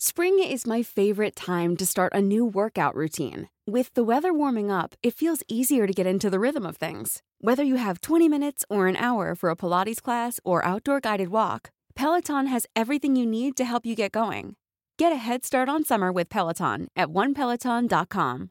[0.00, 3.48] Spring is my favorite time to start a new workout routine.
[3.66, 7.20] With the weather warming up, it feels easier to get into the rhythm of things.
[7.40, 11.30] Whether you have 20 minutes or an hour for a Pilates class or outdoor guided
[11.30, 14.54] walk, Peloton has everything you need to help you get going.
[14.98, 18.50] Get a head start on summer with Peloton at onepeloton.com.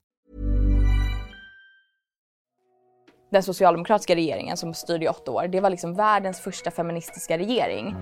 [3.31, 7.95] Den socialdemokratiska regeringen som styrde i åtta år, det var liksom världens första feministiska regering.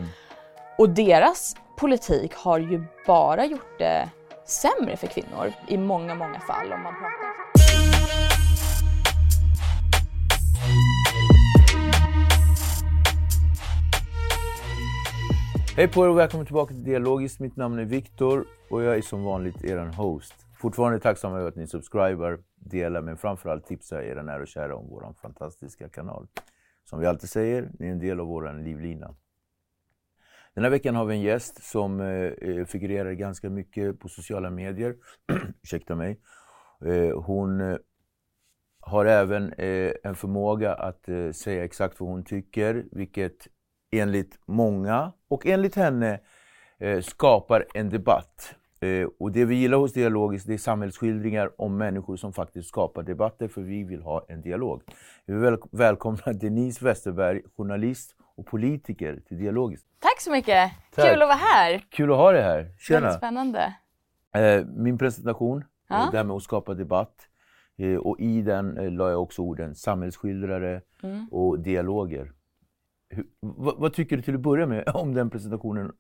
[0.77, 4.09] Och deras politik har ju bara gjort det
[4.45, 7.36] sämre för kvinnor i många, många fall om man pratar.
[15.76, 17.40] Hej på er och välkommen tillbaka till Dialogiskt.
[17.40, 20.34] Mitt namn är Viktor och jag är som vanligt er host.
[20.58, 24.89] Fortfarande tacksam över att ni subscribar, delar men framförallt tipsar era nära och kära om
[24.89, 26.28] vår fantastiska kanal.
[26.89, 29.16] Som vi alltid säger, ni är en del av vår livlina.
[30.56, 34.50] Den här veckan har vi en gäst som eh, eh figurerar ganska mycket på sociala
[34.50, 34.95] medier.
[35.64, 36.20] Ursäkta mig.
[36.86, 37.78] Eh, hon eh,
[38.80, 43.48] har även eh, en förmåga att eh, säga exakt vad hon tycker, vilket
[43.92, 46.20] enligt många och enligt henne
[46.80, 48.55] eh, skapar en debatt.
[48.80, 53.04] Eh, och det vi gillar hos Dialogiskt det är samhällsskildringar om människor som faktiskt skapar
[53.04, 54.82] debatter, för vi vill ha en dialog.
[55.26, 59.86] Vi välkomnar Denise Westerberg, journalist och politiker till Dialogiskt.
[60.00, 60.72] Tack så mycket!
[60.96, 61.06] Tack.
[61.10, 61.86] Kul att vara här!
[61.90, 62.58] Kul att ha dig här.
[62.58, 63.12] Väldigt Tjena!
[63.12, 63.73] spännande.
[64.36, 66.04] Eh, min presentation, Ja.
[66.06, 67.16] eh, det här med att skapa debatt.
[67.78, 71.28] Eh, och i den eh, la jag också orden samhällsskildrare Mm.
[71.32, 72.32] och dialoger.
[73.10, 75.92] Hur, vad, vad tycker du till att börja med om den presentationen?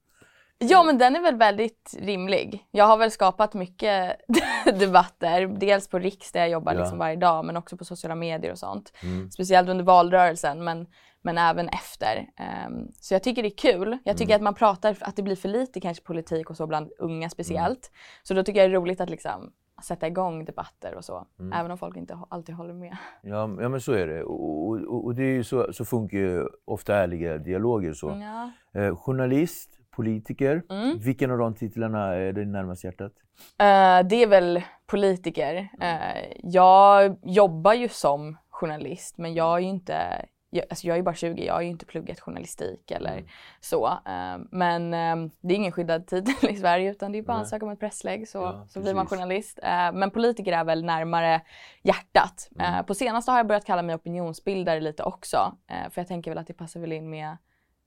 [0.57, 2.65] Ja men den är väl väldigt rimlig.
[2.71, 4.15] Jag har väl skapat mycket
[4.79, 5.47] debatter.
[5.47, 6.79] Dels på Riks där jag jobbar Ja.
[6.79, 8.93] liksom varje dag men också på sociala medier och sånt.
[9.03, 9.31] Mm.
[9.31, 10.87] Speciellt under valrörelsen men,
[11.25, 12.29] men även efter.
[12.37, 13.97] Ehm, så jag tycker det är kul.
[14.03, 14.35] Jag tycker Mm.
[14.35, 17.91] att man pratar, att det blir för lite kanske politik och så bland unga speciellt.
[17.91, 18.21] Mm.
[18.23, 19.51] Så då tycker jag det är roligt att liksom
[19.83, 21.27] sätta igång debatter och så.
[21.39, 21.53] Mm.
[21.59, 22.97] Även om folk inte alltid håller med.
[23.21, 24.23] Ja, ja men så är det.
[24.23, 27.93] Och, och, och det är så, så funkar ju ofta ärliga dialoger.
[27.93, 28.07] Så.
[28.21, 28.51] Ja.
[28.81, 30.63] Eh, journalist, politiker.
[30.69, 30.97] Mm.
[30.99, 33.11] Vilken av de titlarna är dig närmast hjärtat?
[33.57, 35.69] Eh, det är väl politiker.
[35.81, 40.25] Eh, jag jobbar ju som journalist men jag är ju inte,
[40.55, 43.27] jag, alltså jag är bara 20, jag har ju inte pluggat journalistik eller Mm.
[43.59, 43.87] så.
[43.87, 47.39] Eh, men eh, det är ingen skyddad titel i Sverige utan det är bara att
[47.39, 49.59] ansöka om ett presslägg så, Ja, så blir man journalist.
[49.63, 51.41] Eh, men politiker är väl närmare
[51.83, 52.49] hjärtat.
[52.55, 52.73] Mm.
[52.73, 55.57] Eh, på senaste har jag börjat kalla mig opinionsbildare lite också.
[55.67, 57.37] Eh, för jag tänker väl att det passar väl in med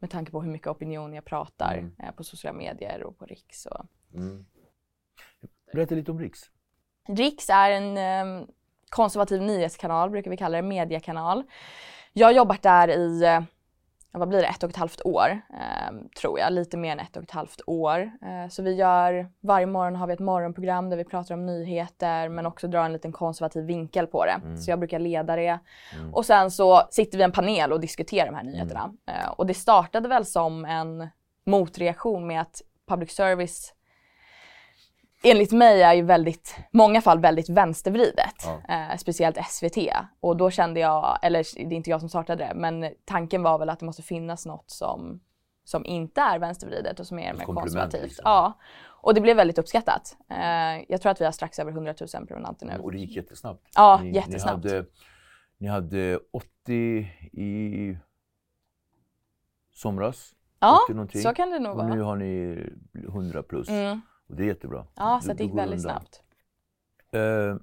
[0.01, 1.95] med tanke på hur mycket opinion jag pratar Mm.
[2.03, 3.67] eh, på sociala medier och på Riks.
[3.67, 4.45] Och, Mm.
[5.73, 6.41] Berätta lite om Riks.
[7.09, 8.47] Riks är en eh,
[8.89, 11.45] konservativ nyhetskanal, brukar vi kalla det, mediekanal.
[12.19, 13.41] Jag har jobbat där i, eh,
[14.13, 16.53] vad blir det, ett och ett halvt år, eh, tror jag.
[16.53, 18.01] Lite mer än ett och ett halvt år.
[18.01, 22.29] Eh, så vi gör, varje morgon har vi ett morgonprogram där vi pratar om nyheter
[22.29, 24.59] men också drar en liten konservativ vinkel på det.
[24.59, 25.59] Så jag brukar leda det.
[25.95, 26.15] Mm.
[26.15, 28.93] Och sen så sitter vi i en panel och diskuterar de här nyheterna.
[29.07, 31.09] Eh, och det startade väl som en
[31.47, 33.75] motreaktion med att public service
[35.23, 38.35] enligt mig är ju väldigt, många fall väldigt vänstervridet.
[38.45, 38.75] Ja.
[38.75, 39.77] Eh, speciellt SVT.
[40.21, 43.59] Och då kände jag, eller det är inte jag som startade det, men tanken var
[43.59, 45.21] väl att det måste finnas något som,
[45.65, 48.03] som inte är vänstervridet och som är mer konservativt.
[48.03, 48.23] liksom.
[48.25, 48.59] Ja.
[49.01, 50.17] Och det blev väldigt uppskattat.
[50.31, 52.79] Eh, jag tror att vi har strax över 100 000 prenumeranter nu.
[52.79, 53.69] Och det gick jättesnabbt.
[53.75, 54.65] Ja, ni, jättesnabbt.
[54.65, 54.87] Ni hade,
[55.59, 56.73] ni hade 80
[57.33, 57.99] i
[59.75, 60.35] somras.
[60.61, 61.23] Ja, 80 någonting.
[61.23, 61.95] så kan det nog Och vara.
[61.95, 62.63] nu har ni
[63.09, 63.69] 100 plus.
[63.69, 64.01] Mm.
[64.29, 64.87] Och det är jättebra.
[64.97, 66.01] Ja, så det gick väldigt undan.
[66.01, 66.23] snabbt.
[67.13, 67.57] Eh,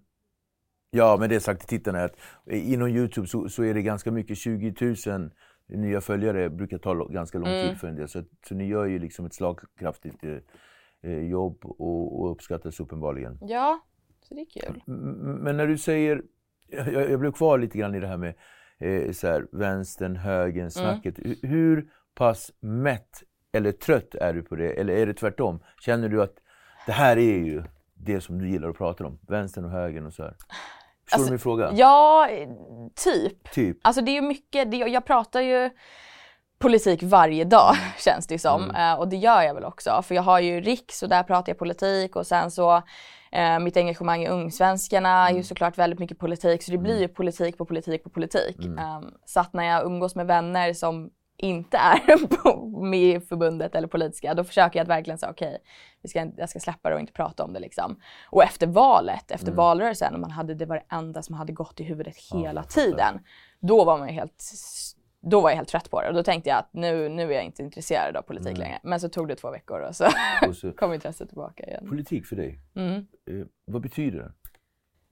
[0.91, 2.15] ja, men det sagt till tittarna att
[2.45, 4.37] inom Youtube så, så är det ganska mycket.
[4.37, 5.29] 20 000
[5.67, 7.69] nya följare brukar ta ganska lång Mm.
[7.69, 8.07] tid för en del.
[8.07, 10.37] Så, så ni gör ju liksom ett slagkraftigt eh,
[11.11, 13.39] eh, jobb och, och uppskattas uppenbarligen.
[13.41, 13.79] Ja,
[14.21, 14.81] så det är kul.
[15.43, 16.21] Men när du säger,
[16.67, 18.33] jag, jag blev kvar lite grann i det här med
[18.79, 21.19] eh, så här, vänstern, högern, snacket.
[21.19, 24.71] Hu- Hur pass mätt eller trött är du på det?
[24.73, 25.59] Eller är det tvärtom?
[25.81, 26.35] Känner du att
[26.85, 29.19] det här är ju det som du gillar att prata om?
[29.27, 30.31] Vänstern och högern och så här.
[30.33, 31.71] Förstår Alltså, du min fråga?
[31.73, 32.29] Ja,
[32.95, 33.51] typ.
[33.51, 33.77] Typ.
[33.81, 35.69] Alltså det är ju mycket, det, jag pratar ju
[36.59, 37.91] politik varje dag Mm.
[37.99, 38.71] känns det som.
[38.71, 40.01] Eh, och det gör jag väl också.
[40.01, 42.81] För jag har ju Riks och där pratar jag politik och sen så
[43.31, 45.37] eh, mitt engagemang i Ungsvenskarna är Mm.
[45.37, 46.63] ju såklart väldigt mycket politik.
[46.63, 48.57] Så det blir ju politik på politik på politik.
[48.65, 48.77] Mm.
[48.79, 53.75] Eh, så att när jag umgås med vänner som inte är på- med i förbundet
[53.75, 55.57] eller politiska, då försöker jag att verkligen säga okej,
[56.01, 57.99] vi ska, inte- jag ska släppa det och inte prata om det liksom.
[58.29, 59.55] Och efter valet, efter Mm.
[59.57, 62.81] valrörelsen, man hade, det var det enda som hade gått i huvudet hela fattar.
[62.81, 63.19] tiden.
[63.59, 64.43] Då var man helt
[65.27, 67.35] då var jag helt trött på det och då tänkte jag att nu, nu är
[67.35, 68.59] jag inte intresserad av politik Mm.
[68.59, 68.79] längre.
[68.83, 70.05] Men så tog det två veckor och så
[70.47, 71.89] Och så, kom intresset tillbaka igen.
[71.89, 72.93] politik för dig, Mm.
[72.95, 74.31] eh, vad betyder det?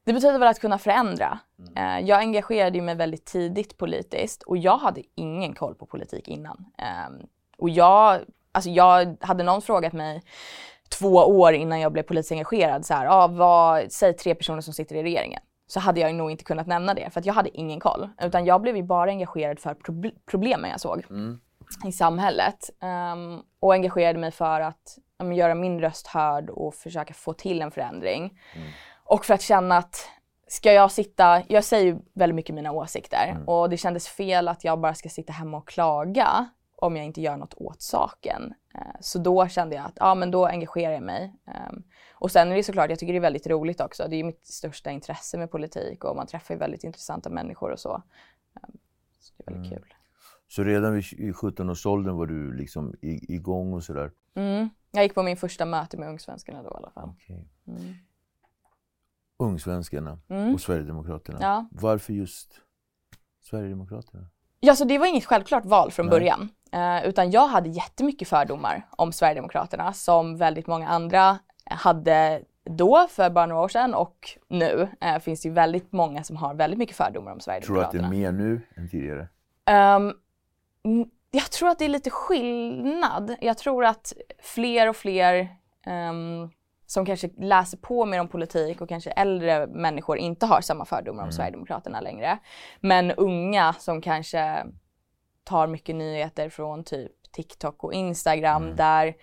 [0.05, 1.39] Det betyder väl att kunna förändra.
[1.59, 1.99] Mm.
[1.99, 6.65] Eh, jag engagerade mig väldigt tidigt politiskt och jag hade ingen koll på politik innan.
[6.77, 7.25] Eh,
[7.57, 8.19] och jag,
[8.51, 10.21] alltså jag, hade någon frågat mig
[10.99, 14.73] två år innan jag blev politiskt engagerad, så här, ah, vad, säg tre personer som
[14.73, 15.41] sitter i regeringen.
[15.67, 18.09] Så hade jag nog inte kunnat nämna det för jag hade ingen koll.
[18.21, 21.03] Utan jag blev ju bara engagerad för proble- problemen jag såg
[21.85, 22.69] i samhället.
[22.81, 27.61] Ehm, och engagerade mig för att men, göra min röst hörd och försöka få till
[27.61, 28.39] en förändring.
[29.03, 30.09] Och för att känna att
[30.47, 34.63] ska jag sitta, jag säger ju väldigt mycket mina åsikter och det kändes fel att
[34.63, 38.53] jag bara ska sitta hemma och klaga om jag inte gör något åt saken.
[38.73, 41.33] Eh, Så då kände jag att ja, men då engagerar jag mig.
[41.47, 41.83] Ehm,
[42.13, 44.07] Och sen är det såklart, jag tycker det är väldigt roligt också.
[44.09, 47.79] Det är mitt största intresse med politik och man träffar ju väldigt intressanta människor och
[47.79, 47.93] så.
[48.63, 48.71] Ehm,
[49.19, 49.93] Så det är väldigt kul.
[50.47, 54.11] Så redan vid i 17-årsåldern var du liksom igång och sådär?
[54.35, 54.69] Mm.
[54.91, 57.09] Jag gick på min första möte med Ungsvenskarna då i alla fall.
[57.09, 57.47] Okej.
[57.67, 57.93] Mm.
[59.39, 60.53] Ungsvenskarna Mm.
[60.53, 61.37] och Sverigedemokraterna.
[61.41, 61.65] Ja.
[61.71, 62.59] Varför just
[63.41, 64.27] Sverigedemokraterna?
[64.59, 66.11] Ja, så det var inget självklart val från Nej.
[66.19, 66.49] början.
[66.71, 73.29] Eh, utan jag hade jättemycket fördomar om Sverigedemokraterna som väldigt många andra hade då för
[73.29, 76.79] bara några år sedan och nu eh, finns det ju väldigt många som har väldigt
[76.79, 78.07] mycket fördomar om Tror du att det Sverigedemokraterna.
[78.27, 79.27] är mer nu än tidigare?
[79.65, 80.13] Mm,
[81.31, 83.35] jag tror att det är lite skillnad.
[83.41, 84.13] Jag tror att
[84.43, 85.47] fler och fler
[85.85, 86.49] ehm,
[86.93, 91.23] som kanske läser på mer om politik och kanske äldre människor inte har samma fördomar
[91.23, 92.37] om Sverigedemokraterna längre.
[92.79, 94.65] Men unga som kanske
[95.43, 99.15] tar mycket nyheter från typ TikTok och Instagram där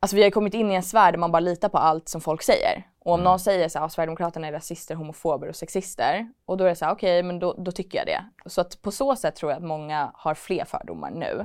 [0.00, 2.20] Alltså vi har kommit in i en sfär där man bara litar på allt som
[2.20, 2.86] folk säger.
[2.98, 6.28] Och om någon säger så här, "Ah, Sverigedemokraterna är rasister, homofober och sexister.
[6.46, 8.48] Och då är det så här, okej, men då, då tycker jag det.
[8.50, 11.44] Så att på så sätt tror jag att många har fler fördomar nu.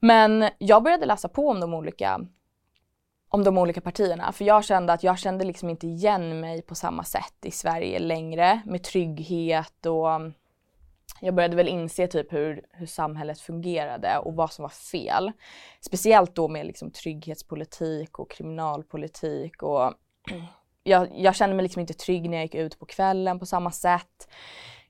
[0.00, 2.20] Men jag började läsa på om de olika
[3.34, 4.32] om de olika partierna.
[4.32, 7.98] För jag kände att jag kände liksom inte igen mig på samma sätt i Sverige
[7.98, 10.32] längre med trygghet och mm,
[11.20, 15.32] jag började väl inse typ hur, hur samhället fungerade och vad som var fel.
[15.80, 19.92] Speciellt då med liksom trygghetspolitik och kriminalpolitik och
[20.82, 23.70] jag, jag kände mig liksom inte trygg när jag gick ut på kvällen på samma
[23.70, 24.28] sätt.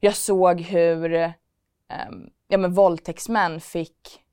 [0.00, 4.23] Jag såg hur um, ja, men våldtäktsmän fick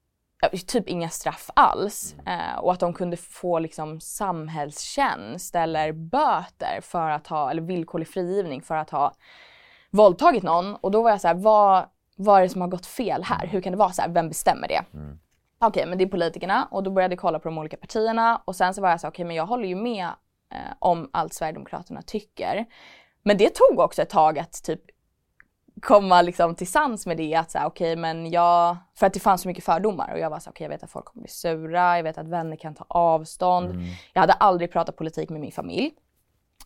[0.50, 7.10] typ inga straff alls eh, och att de kunde få liksom samhällstjänst eller böter för
[7.10, 9.14] att ha, eller villkorlig frigivning för att ha
[9.90, 12.86] våldtagit någon och då var jag så här, vad, vad är det som har gått
[12.86, 13.48] fel här?
[13.48, 14.10] Hur kan det vara så här?
[14.10, 14.82] Vem bestämmer det?
[15.60, 18.56] Okej, men det är politikerna och då började jag kolla på de olika partierna och
[18.56, 20.06] sen så var jag så okej men jag håller ju med
[20.52, 22.66] eh, om allt Sverigedemokraterna tycker.
[23.24, 24.82] Men det tog också ett tag att typ
[25.82, 29.42] komma liksom till sans med det att säga okej men jag, för att det fanns
[29.42, 31.98] så mycket fördomar och jag var så okej jag vet att folk kommer bli sura,
[31.98, 33.76] jag vet att vänner kan ta avstånd.
[34.14, 35.92] Jag hade aldrig pratat politik med min familj.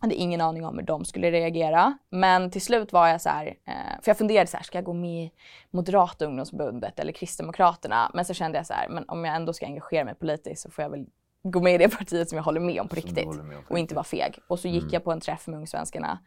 [0.00, 1.98] hade ingen aning om hur de skulle reagera.
[2.10, 4.84] Men till slut var jag så här, eh, för jag funderade så här, ska jag
[4.84, 5.32] gå med i
[5.70, 8.10] Moderata ungdomsförbundet eller Kristdemokraterna?
[8.14, 10.70] Men så kände jag så här, men om jag ändå ska engagera mig politiskt så
[10.70, 11.06] får jag väl
[11.42, 13.26] gå med i det partiet som jag håller med om på Som riktigt.
[13.26, 13.94] med om på och inte riktigt.
[13.96, 14.38] vara feg.
[14.48, 16.18] Och så gick jag på en träff med Ungsvenskarna.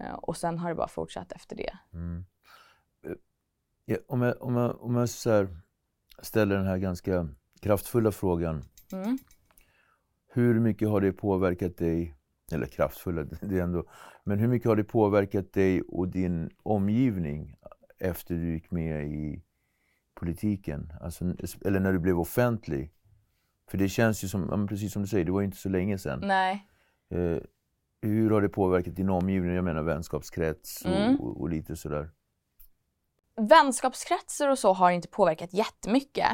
[0.00, 1.78] Eh, Och sen har det bara fortsatt efter det.
[3.84, 5.08] Ja, om jag, om jag, om jag
[6.22, 7.28] ställer den här ganska
[7.60, 8.64] kraftfulla frågan.
[8.92, 9.18] Mm.
[10.32, 12.14] Hur mycket har det påverkat dig,
[12.52, 13.84] eller kraftfulla, det är ändå,
[14.24, 17.54] men hur mycket har det påverkat dig och din omgivning
[17.98, 19.42] efter du gick med i
[20.14, 20.92] politiken?
[21.00, 21.24] Alltså,
[21.64, 22.92] eller när du blev offentlig?
[23.70, 25.98] För det känns ju som, precis som du säger, det var ju inte så länge
[25.98, 26.20] sedan.
[26.22, 26.66] Nej.
[27.10, 27.38] Eh,
[28.02, 29.54] hur har det påverkat din omgivning?
[29.54, 31.16] Jag menar vänskapskrets och, Mm.
[31.16, 32.10] och, och lite sådär.
[33.36, 36.28] vänskapskretsar och så har inte påverkat jättemycket.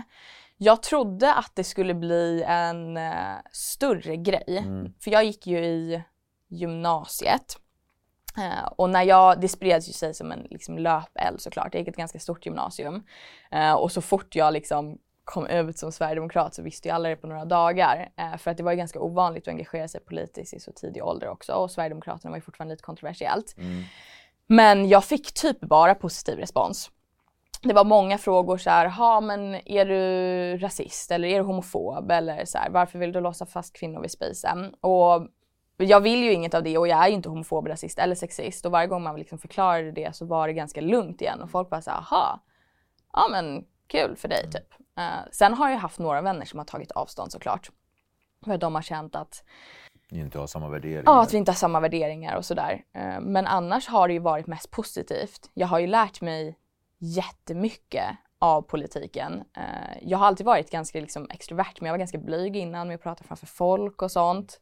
[0.56, 4.58] Jag trodde att det skulle bli en uh, större grej.
[4.58, 4.92] Mm.
[5.00, 6.02] För jag gick ju i
[6.48, 7.58] gymnasiet.
[8.38, 11.74] Uh, och när jag, det spreds ju sig som en liksom, löpeld såklart.
[11.74, 13.02] Jag gick ett ganska stort gymnasium.
[13.54, 17.16] Uh, och så fort jag liksom kom ut som sverigedemokrat så visste ju alla det
[17.16, 18.08] på några dagar.
[18.16, 21.04] Eh, för att det var ju ganska ovanligt att engagera sig politiskt i så tidig
[21.04, 23.54] ålder också och Sverigedemokraterna var ju fortfarande lite kontroversiellt.
[23.58, 23.82] Mm.
[24.46, 26.90] Men jag fick typ bara positiv respons.
[27.62, 32.10] Det var många frågor så här, ha men är du rasist eller är du homofob
[32.10, 34.74] eller så här, varför vill du låsa fast kvinnor vid spisen?
[34.80, 35.28] Och
[35.76, 38.66] jag vill ju inget av det och jag är ju inte homofob, rasist eller sexist
[38.66, 41.70] och varje gång man liksom förklarade det så var det ganska lugnt igen och folk
[41.70, 42.44] bara så här, aha,
[43.12, 44.74] ja men kul för dig typ.
[44.98, 47.70] Uh, sen har jag haft några vänner som har tagit avstånd såklart.
[48.44, 49.44] För att de har känt att
[50.10, 51.02] Ni inte har samma värderingar.
[51.06, 52.84] Ja, att vi inte har samma värderingar och sådär.
[52.96, 55.50] Uh, men annars har det ju varit mest positivt.
[55.54, 56.58] Jag har ju lärt mig
[56.98, 59.32] jättemycket av politiken.
[59.58, 62.94] Uh, jag har alltid varit ganska liksom, extrovert men jag var ganska blyg innan med
[62.94, 64.60] att prata framför folk och sånt.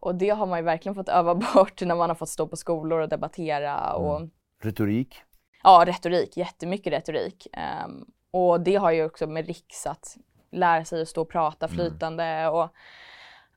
[0.00, 2.56] och det har man ju verkligen fått öva bort när man har fått stå på
[2.56, 3.92] skolor och debattera.
[3.92, 4.30] Och, Mm.
[4.62, 5.22] Retorik?
[5.62, 6.36] Ja, retorik.
[6.36, 7.46] Jättemycket retorik.
[7.86, 10.16] Um, och det har ju också med Riks att
[10.52, 12.54] lära sig att stå och prata flytande mm.
[12.54, 12.68] och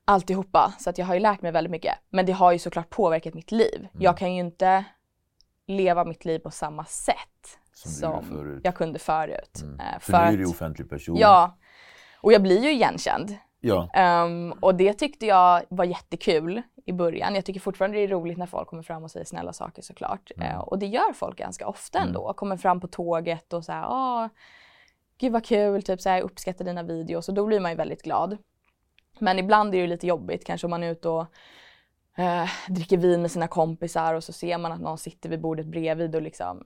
[0.04, 0.74] alltihopa.
[0.78, 1.94] Så att jag har ju lärt mig väldigt mycket.
[2.10, 3.78] Men det har ju såklart påverkat mitt liv.
[3.78, 3.90] Mm.
[3.98, 4.84] Jag kan ju inte
[5.66, 9.60] leva mitt liv på samma sätt som, som jag kunde förut.
[9.62, 9.74] Mm.
[9.74, 11.16] Uh, för, för nu är du att, offentlig person.
[11.16, 11.56] Ja.
[12.20, 13.36] Och jag blir ju igenkänd.
[13.60, 13.88] Ja.
[14.24, 17.34] Um, och det tyckte jag var jättekul i början.
[17.34, 20.30] Jag tycker fortfarande det är roligt när folk kommer fram och säger snälla saker såklart.
[20.36, 20.52] Mm.
[20.52, 22.24] Uh, och det gör folk ganska ofta ändå.
[22.24, 22.34] Mm.
[22.34, 24.28] Kommer fram på tåget och så här, ah,
[25.18, 28.02] gud vad kul, typ så här, uppskattar dina videos och då blir man ju väldigt
[28.02, 28.38] glad.
[29.18, 31.26] Men ibland är det lite jobbigt, kanske om man är ute och
[32.18, 35.66] uh, dricker vin med sina kompisar och så ser man att någon sitter vid bordet
[35.66, 36.64] bredvid och liksom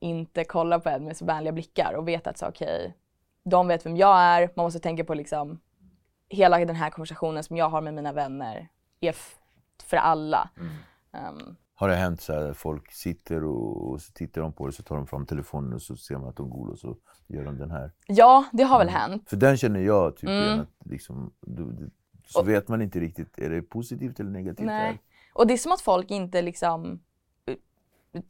[0.00, 2.92] inte kollar på en med så vänliga blickar och vet att så okej, okay,
[3.44, 5.60] de vet vem jag är, man måste tänka på liksom
[6.28, 8.68] hela den här konversationen som jag har med mina vänner
[9.00, 9.16] är
[9.82, 10.50] för alla.
[10.56, 11.34] Mm.
[11.34, 14.72] Um, har det hänt så här folk sitter och, och så tittar de på det
[14.72, 16.96] så tar de fram telefonen och så ser man att de går och så
[17.26, 17.92] gör de den här?
[18.06, 19.00] Ja, det har väl mm.
[19.00, 19.30] hänt.
[19.30, 20.42] För den känner jag typ mm.
[20.42, 21.90] igen, att liksom, du, du,
[22.24, 24.66] så och, vet man inte riktigt, är det positivt eller negativt?
[24.66, 25.00] Nej.
[25.32, 27.00] Och det är som att folk inte liksom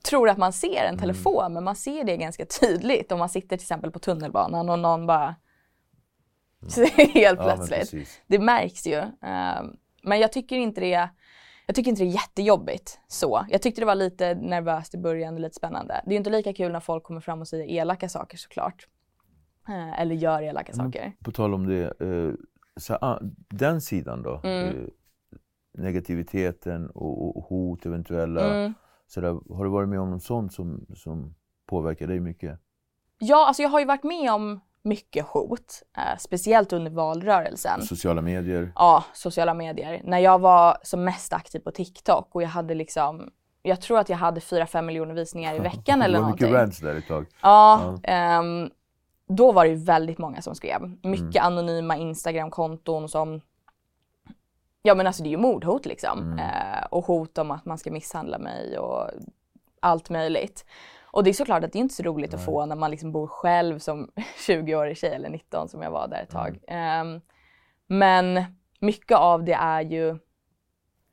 [0.05, 1.53] tror att man ser en telefon mm.
[1.53, 5.07] men man ser det ganska tydligt om man sitter till exempel på tunnelbanan och någon
[5.07, 5.35] bara
[7.15, 7.93] Helt plötsligt.
[7.93, 8.99] Ja, det märks ju.
[8.99, 11.09] Um, men jag tycker inte det
[11.71, 13.47] jag tycker inte det är jättejobbigt så.
[13.49, 16.01] Jag tyckte det var lite nervöst i början och lite spännande.
[16.05, 18.89] Det är ju inte lika kul när folk kommer fram och säger elaka saker såklart.
[19.69, 21.13] Uh, eller gör elaka Men, saker.
[21.25, 22.35] På tal om det, uh,
[22.77, 24.41] så, uh, den sidan då?
[24.45, 24.91] Mm.
[25.79, 28.55] negativiteten och, och, hot eventuella.
[28.55, 28.75] Mm.
[29.07, 31.35] Så där, har du varit med om något sånt som, som
[31.67, 32.61] påverkar dig mycket?
[33.19, 37.83] Ja, alltså jag har ju varit med om mycket hot, eh, speciellt under valrörelsen.
[37.83, 38.73] Sociala medier?
[38.75, 40.01] Ja, sociala medier.
[40.05, 43.31] När jag var som mest aktiv på TikTok och jag hade liksom,
[43.63, 46.47] jag tror att jag hade 4-5 miljoner visningar i veckan eller någonting.
[46.47, 47.27] Det var mycket rants där ett tag.
[47.43, 48.39] Ja, ja.
[48.39, 48.71] Um,
[49.29, 50.81] då var det ju väldigt många som skrev.
[51.03, 51.47] Mycket mm.
[51.47, 53.41] anonyma Instagram-konton som
[54.83, 56.19] Ja men alltså det är ju mordhot liksom.
[56.19, 56.39] Mm.
[56.39, 59.11] Uh, och hot om att man ska misshandla mig och
[59.81, 60.65] allt möjligt.
[61.13, 62.39] Och det är såklart att det är inte så roligt Nej.
[62.39, 64.11] att få när man liksom bor själv som
[64.47, 66.59] 20-årig tjej eller 19 som jag var där ett tag.
[66.69, 67.07] Mm.
[67.07, 67.21] Um,
[67.87, 68.45] men
[68.81, 70.19] mycket av det är ju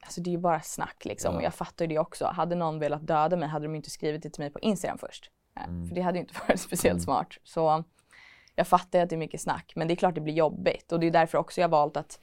[0.02, 1.38] Alltså det är ju bara snack liksom ja.
[1.38, 2.26] och jag fattar ju det också.
[2.26, 5.32] Hade någon velat döda mig hade de inte skrivit det till mig på Instagram först.
[5.58, 5.88] Eh, mm.
[5.88, 7.04] För det hade ju inte varit speciellt mm.
[7.04, 7.28] smart.
[7.44, 7.84] Så
[8.56, 10.92] jag fattar ju att det är mycket snack men det är klart det blir jobbigt
[10.92, 12.20] och det är därför också jag valt att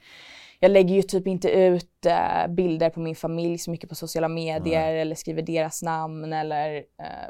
[0.59, 4.27] jag lägger ju typ inte ut uh, bilder på min familj så mycket på sociala
[4.27, 5.01] medier mm.
[5.01, 6.83] eller skriver deras namn eller uh,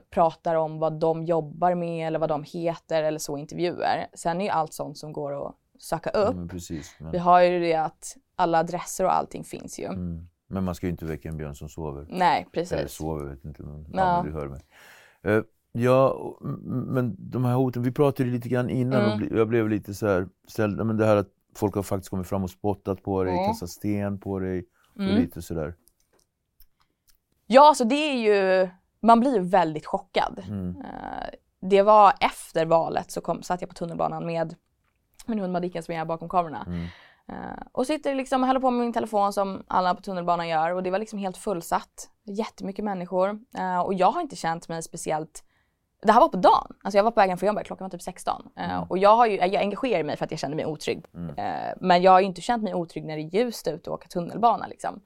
[0.09, 4.07] pratar om vad de jobbar med eller vad de heter eller så intervjuer.
[4.13, 6.35] Sen är ju allt sånt som går att söka upp.
[6.37, 7.11] Ja, precis, men...
[7.11, 9.85] Vi har ju det att alla adresser och allting finns ju.
[9.85, 10.27] Mm.
[10.47, 12.05] Men man ska ju inte väcka en björn som sover.
[12.09, 12.71] Nej, precis.
[12.71, 13.63] Eller sover, vet inte.
[13.63, 13.99] Men, ja.
[13.99, 14.61] ja, men du hör mig.
[15.27, 16.17] Uh, ja,
[16.65, 19.27] men de här hoten, vi pratade lite grann innan Mm.
[19.31, 22.27] och jag blev lite så här ställd, men det här att folk har faktiskt kommit
[22.27, 23.45] fram och spottat på dig, Mm.
[23.47, 25.15] kastat sten på dig och Mm.
[25.15, 25.75] lite sådär.
[27.47, 28.69] Ja, alltså det är ju,
[29.01, 30.43] man blir ju väldigt chockad.
[30.47, 30.69] Mm.
[30.81, 31.29] Eh,
[31.61, 34.55] det var efter valet så kom, satt jag på tunnelbanan med
[35.25, 36.63] min hund Madicken som är bakom kamerorna.
[36.67, 36.85] Mm.
[37.27, 40.73] Eh, och sitter liksom och håller på med min telefon som alla på tunnelbanan gör
[40.73, 42.09] och det var liksom helt fullsatt.
[42.23, 43.39] Jättemycket människor.
[43.57, 45.43] Eh, och jag har inte känt mig speciellt
[46.05, 46.73] det här var på dagen.
[46.83, 48.41] Alltså jag var på vägen från jobbet, klockan var typ 16.
[48.57, 48.83] Eh, Mm.
[48.89, 51.05] och jag, har ju, jag engagerar mig för att jag kände mig otrygg.
[51.13, 51.35] Mm.
[51.37, 53.93] Eh, men jag har ju inte känt mig otrygg när det är ljust ute och
[53.95, 55.01] åka tunnelbana liksom.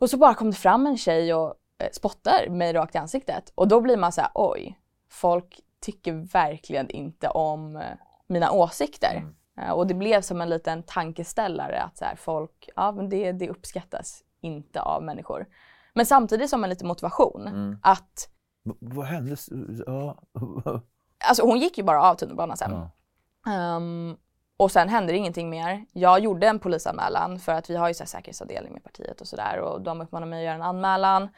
[0.00, 3.52] Och så bara kom det fram en tjej och eh, spottar mig rakt i ansiktet.
[3.54, 4.78] Och då blir man så här, oj,
[5.10, 7.82] folk tycker verkligen inte om
[8.26, 9.22] mina åsikter.
[9.60, 13.32] Eh, och det blev som en liten tankeställare att så här, folk, ja men det,
[13.32, 15.46] det uppskattas inte av människor.
[15.94, 19.36] Men samtidigt som en liten motivation att V- vad hände?
[19.86, 20.18] Ja.
[21.24, 22.70] Alltså hon gick ju bara av tunnelbanan sen.
[22.70, 22.90] Ja.
[23.52, 24.16] Ehm,
[24.56, 25.84] och sen hände ingenting mer.
[25.92, 29.26] Jag gjorde en polisanmälan för att vi har ju så här säkerhetsavdelning med partiet och
[29.26, 31.28] sådär och de uppmanade mig att göra en anmälan.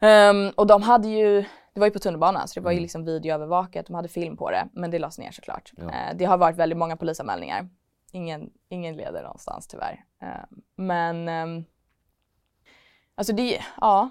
[0.00, 3.04] Ehm, och de hade ju, det var ju på tunnelbanan så det var ju liksom
[3.04, 5.72] videoövervakat, de hade film på det men det lades ner såklart.
[5.76, 5.84] Ja.
[5.84, 7.68] Eh, det har varit väldigt många polisanmälningar.
[8.12, 10.04] Ingen, ingen leder någonstans tyvärr.
[10.22, 11.64] Ehm, men ehm,
[13.14, 14.10] alltså det, ja.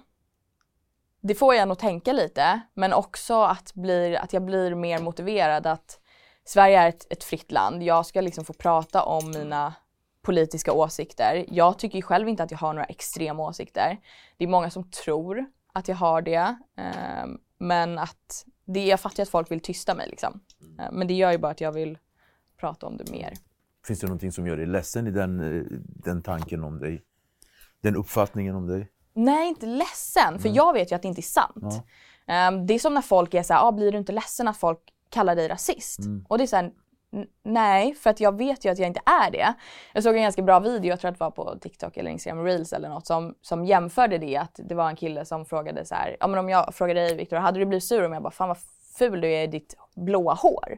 [1.21, 5.67] Det får jag nog tänka lite men också att, blir, att jag blir mer motiverad
[5.67, 5.99] att
[6.43, 7.83] Sverige är ett, ett fritt land.
[7.83, 9.73] Jag ska liksom få prata om mina
[10.21, 11.45] politiska åsikter.
[11.47, 13.97] Jag tycker ju själv inte att jag har några extrema åsikter.
[14.37, 16.55] Det är många som tror att jag har det.
[16.77, 20.39] Ehm, men att det, jag fattar att folk vill tysta mig liksom.
[20.79, 21.97] Eh, men det gör ju bara att jag vill
[22.59, 23.33] prata om det mer.
[23.87, 27.03] Finns det någonting som gör dig ledsen i den, eh, den tanken om dig?
[27.81, 28.91] Den uppfattningen om dig?
[29.17, 30.39] Nej, inte ledsen.
[30.39, 31.63] För jag vet ju att det inte är sant.
[32.27, 34.79] Ehm, det är som när folk är såhär, ah, blir du inte ledsen att folk
[35.09, 35.99] kallar dig rasist?
[36.29, 36.71] Och det är såhär,
[37.43, 39.53] nej, för att jag vet ju att jag inte är det.
[39.93, 42.43] Jag såg en ganska bra video, jag tror att det var på TikTok eller Instagram
[42.45, 45.95] Reels eller något som, som jämförde det att det var en kille som frågade så
[45.95, 48.31] här, ja men om jag frågade dig Viktor, hade du blivit sur om jag bara,
[48.31, 48.57] fan vad
[48.97, 50.77] ful du är i ditt blåa hår?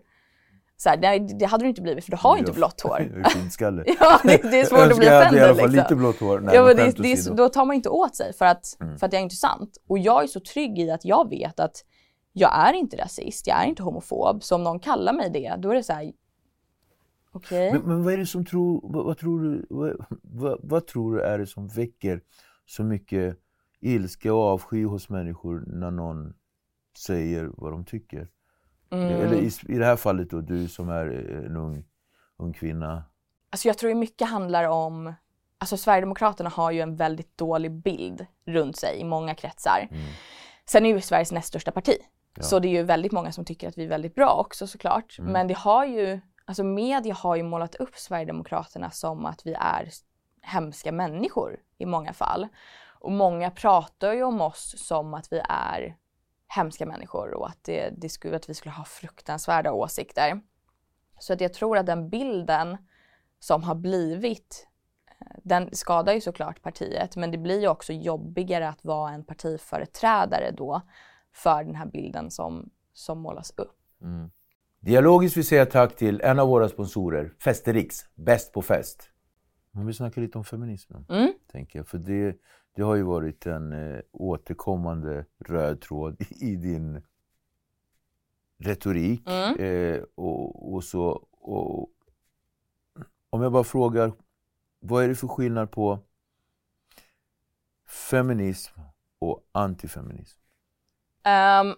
[0.81, 2.99] Så här, nej, det hade du inte blivit för du har ju inte blått hår.
[3.13, 3.83] Jag är Skinnskalle.
[3.99, 5.71] Ja, det, det är svårt att bli Önskar jag hade i liksom.
[5.71, 6.39] lite blått hår.
[6.39, 9.05] Nej, Ja, men det, det, är, då tar man inte åt sig för att, för
[9.05, 9.77] att jag är inte sant.
[9.87, 11.83] Och jag är så trygg i att jag vet att
[12.33, 14.43] jag är inte rasist, jag är inte homofob.
[14.43, 16.11] Så om någon kallar mig det, då är det så här.
[17.31, 17.73] Okej.
[17.73, 21.15] Men, men vad är det som tror, vad, vad tror du, vad, vad, vad tror
[21.15, 22.21] du är det som väcker
[22.65, 23.37] så mycket
[23.81, 26.33] ilska och avsky hos människor när någon
[26.97, 28.27] säger vad de tycker?
[28.91, 29.21] Mm.
[29.21, 31.05] Eller i, i det här fallet då, du som är
[31.45, 31.83] en ung,
[32.37, 33.03] ung kvinna.
[33.49, 35.13] Alltså jag tror mycket handlar om,
[35.57, 39.87] alltså Sverigedemokraterna har ju en väldigt dålig bild runt sig i många kretsar.
[40.65, 41.97] Sen är ju Sveriges näst största parti.
[42.39, 45.17] Så det är ju väldigt många som tycker att vi är väldigt bra också såklart.
[45.19, 49.89] Men det har ju, alltså media har ju målat upp Sverigedemokraterna som att vi är
[50.41, 52.47] hemska människor i många fall.
[53.01, 55.95] Och många pratar ju om oss som att vi är
[56.55, 60.41] hemska människor och att, det, det skulle, att vi skulle ha fruktansvärda åsikter.
[61.19, 62.77] Så att jag tror att den bilden
[63.39, 64.67] som har blivit,
[65.07, 69.23] eh, den skadar ju såklart partiet men det blir ju också jobbigare att vara en
[69.23, 70.81] partiföreträdare då
[71.33, 73.75] för den här bilden som, som målas upp.
[74.79, 79.09] Dialogiskt vill säga tack till en av våra sponsorer, Festerix, bäst på fest.
[79.71, 81.33] Men vi snackar lite om feminismen, Mm.
[81.51, 81.87] tänker jag.
[81.87, 82.35] För det,
[82.79, 87.01] det har ju varit en eh, återkommande röd tråd i din
[88.57, 89.29] retorik.
[89.29, 89.55] Mm.
[89.59, 91.27] Eh, och, och så.
[91.31, 91.91] Och,
[93.29, 94.13] om jag bara frågar,
[94.79, 95.99] vad är det för skillnad på
[98.09, 98.79] feminism
[99.19, 100.39] och antifeminism?
[101.23, 101.75] Ehm,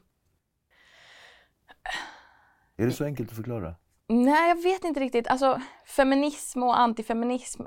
[2.75, 3.75] Är det så enkelt att förklara?
[4.07, 5.27] nej, jag vet inte riktigt.
[5.27, 7.63] Alltså feminism och antifeminism.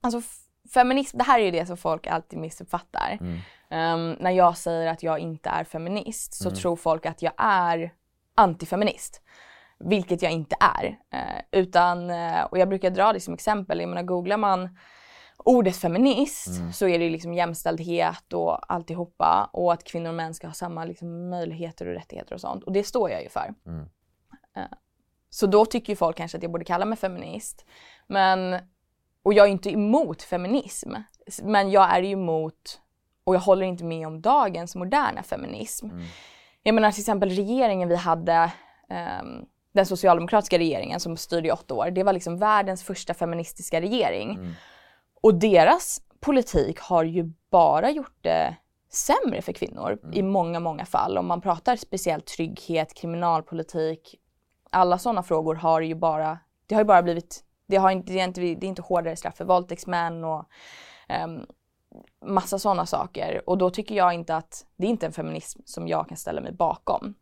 [0.00, 0.20] Alltså
[0.74, 3.18] feminism, det här är ju det som folk alltid missuppfattar.
[3.70, 7.92] Ehm, när jag säger att jag inte är feminist så tror folk att jag är
[8.34, 9.22] antifeminist.
[9.78, 10.84] Vilket jag inte är.
[11.12, 14.78] Eh, utan, eh, och jag brukar dra det som exempel, jag menar googlar man
[15.44, 20.46] ordet feminist så är det liksom jämställdhet och alltihopa och att kvinnor och män ska
[20.46, 22.64] ha samma liksom, möjligheter och rättigheter och sånt.
[22.64, 23.54] Och det står jag ju för.
[24.56, 24.62] Eh,
[25.30, 27.66] Så då tycker ju folk kanske att jag borde kalla mig feminist.
[28.06, 28.58] Men,
[29.22, 30.94] och jag är inte emot feminism.
[31.42, 32.80] Men jag är emot,
[33.24, 35.88] och jag håller inte med om dagens moderna feminism.
[36.62, 38.52] Jag menar till exempel regeringen vi hade,
[38.88, 43.80] ehm, den socialdemokratiska regeringen som styrde i åtta år, det var liksom världens första feministiska
[43.80, 44.38] regering.
[45.22, 48.56] Och deras politik har ju bara gjort det
[48.92, 51.18] sämre för kvinnor i många, många fall.
[51.18, 54.18] Om man pratar speciellt trygghet, kriminalpolitik,
[54.70, 58.20] alla sådana frågor har ju bara, det har ju bara blivit, det, har inte, det,
[58.20, 60.44] är, inte, det är inte hårdare straff för våldtäktsmän och
[61.24, 61.46] um,
[62.24, 63.42] massa sådana saker.
[63.46, 66.40] Och då tycker jag inte att, det är inte en feminism som jag kan ställa
[66.40, 67.14] mig bakom.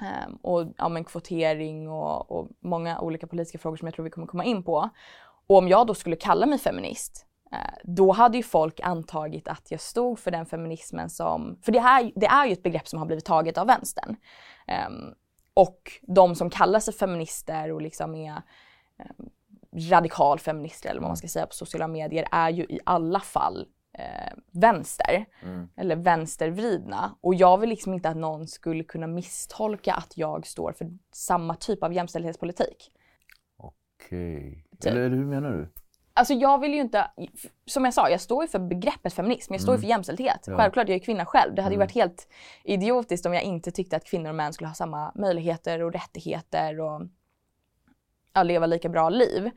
[0.00, 4.10] Ehm, och ja, men kvotering och, och många olika politiska frågor som jag tror vi
[4.10, 4.90] kommer komma in på.
[5.46, 9.70] Och om jag då skulle kalla mig feminist, eh, då hade ju folk antagit att
[9.70, 12.98] jag stod för den feminismen som, för det, här, det är ju ett begrepp som
[12.98, 14.16] har blivit taget av vänstern.
[14.66, 15.14] Ehm,
[15.54, 18.42] och de som kallar sig feminister och liksom är
[18.98, 19.26] eh,
[19.76, 23.66] radikal feminister eller vad man ska säga på sociala medier är ju i alla fall
[23.98, 25.24] eh, vänster.
[25.76, 27.16] Eller vänstervridna.
[27.20, 31.54] Och jag vill liksom inte att någon skulle kunna misstolka att jag står för samma
[31.54, 32.92] typ av jämställdhetspolitik.
[33.56, 34.66] Okej.
[34.80, 34.92] Typ.
[34.92, 35.68] Eller, hur menar du?
[36.14, 37.10] Alltså jag vill ju inte,
[37.66, 40.44] som jag sa, jag står ju för begreppet feminism, jag står ju för jämställdhet.
[40.46, 40.56] Ja.
[40.56, 41.54] Självklart, jag är kvinna själv.
[41.54, 42.28] Det hade ju varit helt
[42.64, 46.80] idiotiskt om jag inte tyckte att kvinnor och män skulle ha samma möjligheter och rättigheter
[46.80, 47.02] och
[48.32, 49.50] ja, leva lika bra liv.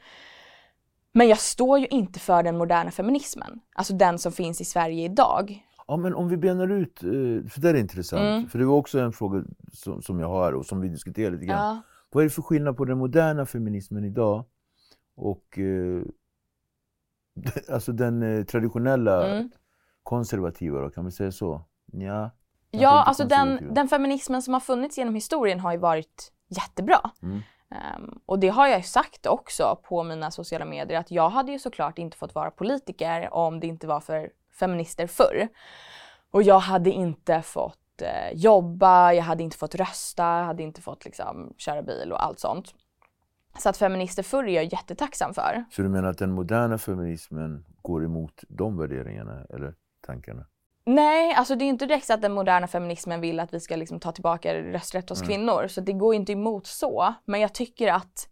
[1.11, 5.05] Men jag står ju inte för den moderna feminismen, alltså den som finns i Sverige
[5.05, 5.63] idag.
[5.87, 7.09] Ja, men om vi benar ut, eh,
[7.49, 8.21] för det är intressant.
[8.21, 8.49] Mm.
[8.49, 11.45] För det var också en fråga som, som jag har och som vi diskuterar lite
[11.45, 11.75] grann.
[11.75, 11.81] Ja.
[12.11, 14.45] Vad är det för skillnad på den moderna feminismen idag
[15.15, 16.01] och eh,
[17.73, 19.49] alltså den eh, traditionella Mm.
[20.03, 21.65] konservativa då, kan man säga så?
[21.91, 22.31] Ja.
[22.71, 27.11] Ja, alltså den, den feminismen som har funnits genom historien har ju varit jättebra.
[27.21, 27.41] Mm.
[27.73, 31.51] Um, och det har jag ju sagt också på mina sociala medier att jag hade
[31.51, 35.47] ju såklart inte fått vara politiker om det inte var för feminister förr.
[36.31, 40.81] Och jag hade inte fått eh, jobba, jag hade inte fått rösta, jag hade inte
[40.81, 42.75] fått liksom, köra bil och allt sånt.
[43.57, 45.65] Så att feminister förr är jag jättetacksam för.
[45.71, 50.45] Så du menar att den moderna feminismen går emot de värderingarna eller tankarna?
[50.85, 53.75] Nej, alltså det är inte direkt så att den moderna feminismen vill att vi ska
[53.75, 55.67] liksom ta tillbaka rösträtt hos kvinnor.
[55.67, 57.13] Så det går inte emot så.
[57.25, 58.29] Men jag tycker att,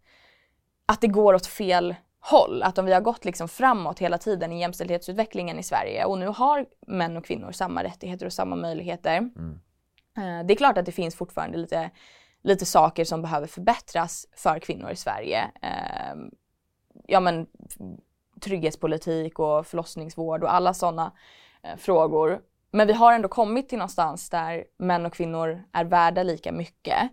[0.86, 2.62] att det går åt fel håll.
[2.62, 6.26] Att om vi har gått liksom framåt hela tiden i jämställdhetsutvecklingen i Sverige och nu
[6.26, 9.16] har män och kvinnor samma rättigheter och samma möjligheter.
[10.16, 11.90] Eh, Det är klart att det finns fortfarande lite,
[12.42, 15.50] lite saker som behöver förbättras för kvinnor i Sverige.
[15.62, 16.16] Eh,
[17.06, 17.46] Ja men
[18.40, 21.12] trygghetspolitik och förlossningsvård och alla sådana
[21.64, 22.40] eh, frågor.
[22.70, 27.10] Men vi har ändå kommit till någonstans där män och kvinnor är värda lika mycket.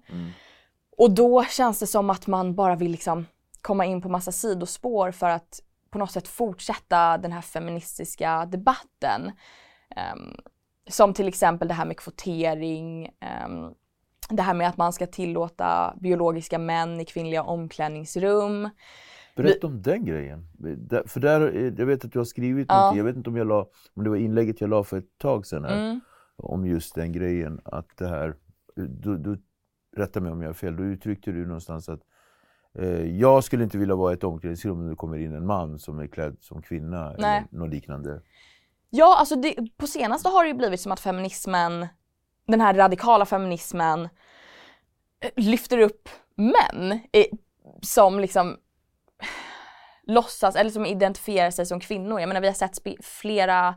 [0.97, 3.25] Och då känns det som att man bara vill liksom
[3.61, 9.31] komma in på massa sidospår för att på något sätt fortsätta den här feministiska debatten.
[9.95, 10.35] Ehm,
[10.87, 13.73] som till exempel det här med kvotering, ehm,
[14.29, 18.69] det här med att man ska tillåta biologiska män i kvinnliga omklädningsrum.
[19.43, 20.47] Berätta om den grejen.
[21.05, 22.75] För där, eh, jag vet att du har skrivit Ja.
[22.77, 25.17] någonting, jag vet inte om, jag la, om det var inlägget jag la för ett
[25.17, 25.99] tag sedan här, Mm.
[26.35, 28.35] om just den grejen att det här,
[28.75, 29.41] du, du,
[29.97, 32.01] rätta mig om jag har fel, då uttryckte du någonstans att
[32.79, 35.79] eh, jag skulle inte vilja vara i ett omklädningsrum när det kommer in en man
[35.79, 37.37] som är klädd som kvinna Nej.
[37.51, 38.21] eller något liknande.
[38.89, 41.87] Ja, alltså det, på senaste har det ju blivit som att feminismen,
[42.47, 44.01] den här radikala feminismen,
[45.19, 47.25] eh, lyfter upp män eh,
[47.81, 48.57] som liksom
[50.09, 52.19] låtsas, eller som identifierar sig som kvinnor.
[52.19, 53.75] Jag menar vi har sett flera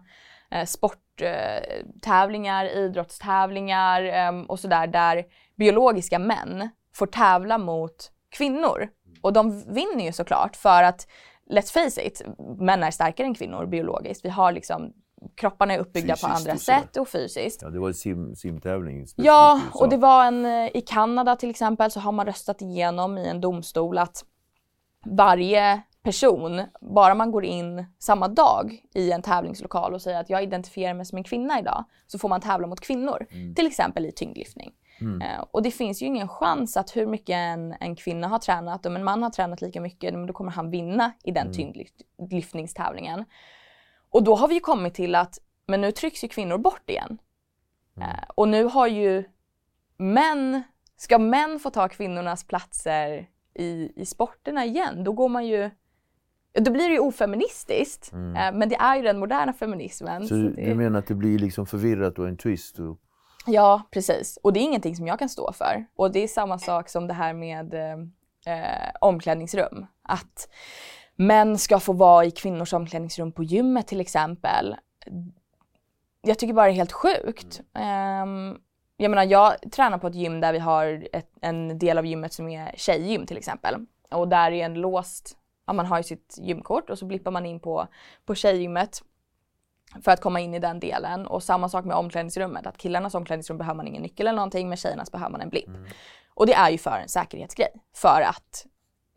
[0.51, 5.25] eh, sporttävlingar, idrottstävlingar eh, och sådär där
[5.57, 8.89] biologiska män får tävla mot kvinnor.
[9.23, 11.07] Och de vinner ju såklart för att,
[11.51, 12.23] let's face it,
[12.59, 14.25] män är starkare än kvinnor biologiskt.
[14.25, 14.93] Vi har liksom,
[15.35, 16.81] kropparna är uppbyggda på Fysiskt andra och sådär.
[16.81, 17.63] sätt och fysiskt.
[17.63, 21.51] Ja, det var en sim, simtävling Ja, och det var en, eh, i Kanada till
[21.51, 24.25] exempel så har man röstat igenom i en domstol att
[25.05, 30.43] varje person, bara man går in samma dag i en tävlingslokal och säger att jag
[30.43, 33.27] identifierar mig som en kvinna idag, så får man tävla mot kvinnor.
[33.55, 34.73] Till exempel i tyngdlyftning.
[35.23, 38.87] Eh, och det finns ju ingen chans att hur mycket en, en kvinna har tränat,
[38.87, 43.25] om en man har tränat lika mycket, men då kommer han vinna i den tyngdlyftningstävlingen.
[44.11, 47.19] Och då har vi ju kommit till att, men nu trycks ju kvinnor bort igen.
[48.01, 49.25] Eh, och nu har ju
[49.97, 50.63] män,
[50.97, 55.71] ska män få ta kvinnornas platser i, i sporterna igen, då går man ju
[56.55, 58.19] då blir det ju ofeministiskt, eh,
[58.53, 60.23] men det är ju den moderna feminismen.
[60.23, 62.79] Så så du, det- du menar att det blir liksom förvirrat och en twist?
[62.79, 62.99] Och,
[63.47, 64.39] Ja, precis.
[64.43, 65.85] Och det är ingenting som jag kan stå för.
[65.97, 67.93] Och det är samma sak som det här med eh,
[68.55, 69.87] eh, omklädningsrum.
[70.03, 70.49] Att
[71.17, 74.77] män ska få vara i kvinnors omklädningsrum på gymmet till exempel.
[76.23, 77.61] Jag tycker bara det är helt sjukt.
[77.75, 78.57] Ehm,
[78.97, 82.33] jag menar, jag tränar på ett gym där vi har ett, en del av gymmet
[82.33, 83.87] som är tjejgym till exempel.
[84.11, 85.37] Och där är en låst,
[85.73, 87.89] ja, man har ju sitt gymkort och så blippar man in på,
[88.25, 89.03] på tjejgymmet
[90.05, 91.27] för att komma in i den delen.
[91.27, 92.67] Och samma sak med omklädningsrummet.
[92.67, 95.71] Att killarnas omklädningsrum behöver man ingen nyckel eller någonting, men tjejernas behöver man en blipp.
[96.35, 97.73] Och det är ju för en säkerhetsgrej.
[97.95, 98.67] För att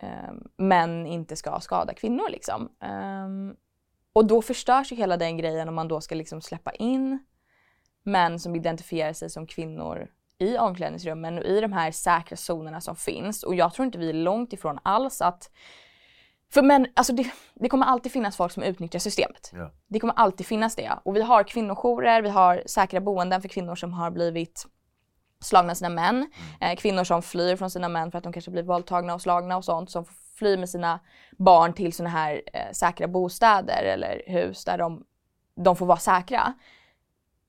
[0.01, 2.69] ehm, män inte ska skada kvinnor liksom.
[2.81, 3.55] Ehm,
[4.13, 7.19] och då förstörs ju hela den grejen om man då ska liksom släppa in
[8.03, 12.95] män som identifierar sig som kvinnor i omklädningsrummen och i de här säkra zonerna som
[12.95, 13.43] finns.
[13.43, 15.49] Och jag tror inte vi är långt ifrån alls att
[16.53, 19.51] för män, alltså det, det kommer alltid finnas folk som utnyttjar systemet.
[19.53, 19.71] Ja.
[19.87, 20.91] Det kommer alltid finnas det.
[21.03, 24.65] Och vi har kvinnojourer, vi har säkra boenden för kvinnor som har blivit
[25.39, 26.31] slagna av sina män.
[26.61, 29.57] Eh, kvinnor som flyr från sina män för att de kanske blir våldtagna och slagna
[29.57, 29.91] och sånt.
[29.91, 30.05] Som
[30.35, 30.99] flyr med sina
[31.37, 35.05] barn till såna här eh, säkra bostäder eller hus där de,
[35.55, 36.53] de får vara säkra.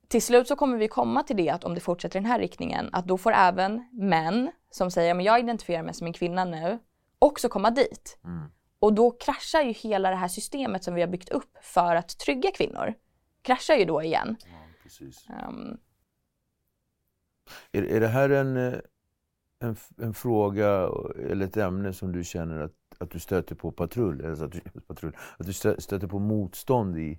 [0.09, 2.39] Till slut så kommer vi komma till det att om det fortsätter i den här
[2.39, 6.45] riktningen att då får även män som säger men jag identifierar mig som en kvinna
[6.45, 6.79] nu
[7.19, 8.19] också komma dit.
[8.25, 8.51] Mm.
[8.79, 12.19] Och då kraschar ju hela det här systemet som vi har byggt upp för att
[12.19, 12.95] trygga kvinnor.
[13.43, 14.37] Kraschar ju då igen.
[14.45, 15.27] Ja, precis.
[15.49, 15.79] Um,
[17.73, 18.75] Är, är det här en, eh,
[19.59, 20.91] en, en fråga
[21.31, 24.61] eller ett ämne som du känner att, att du stöter på patrull, eller att du,
[24.87, 27.19] patrull, att du stö- stöter på motstånd i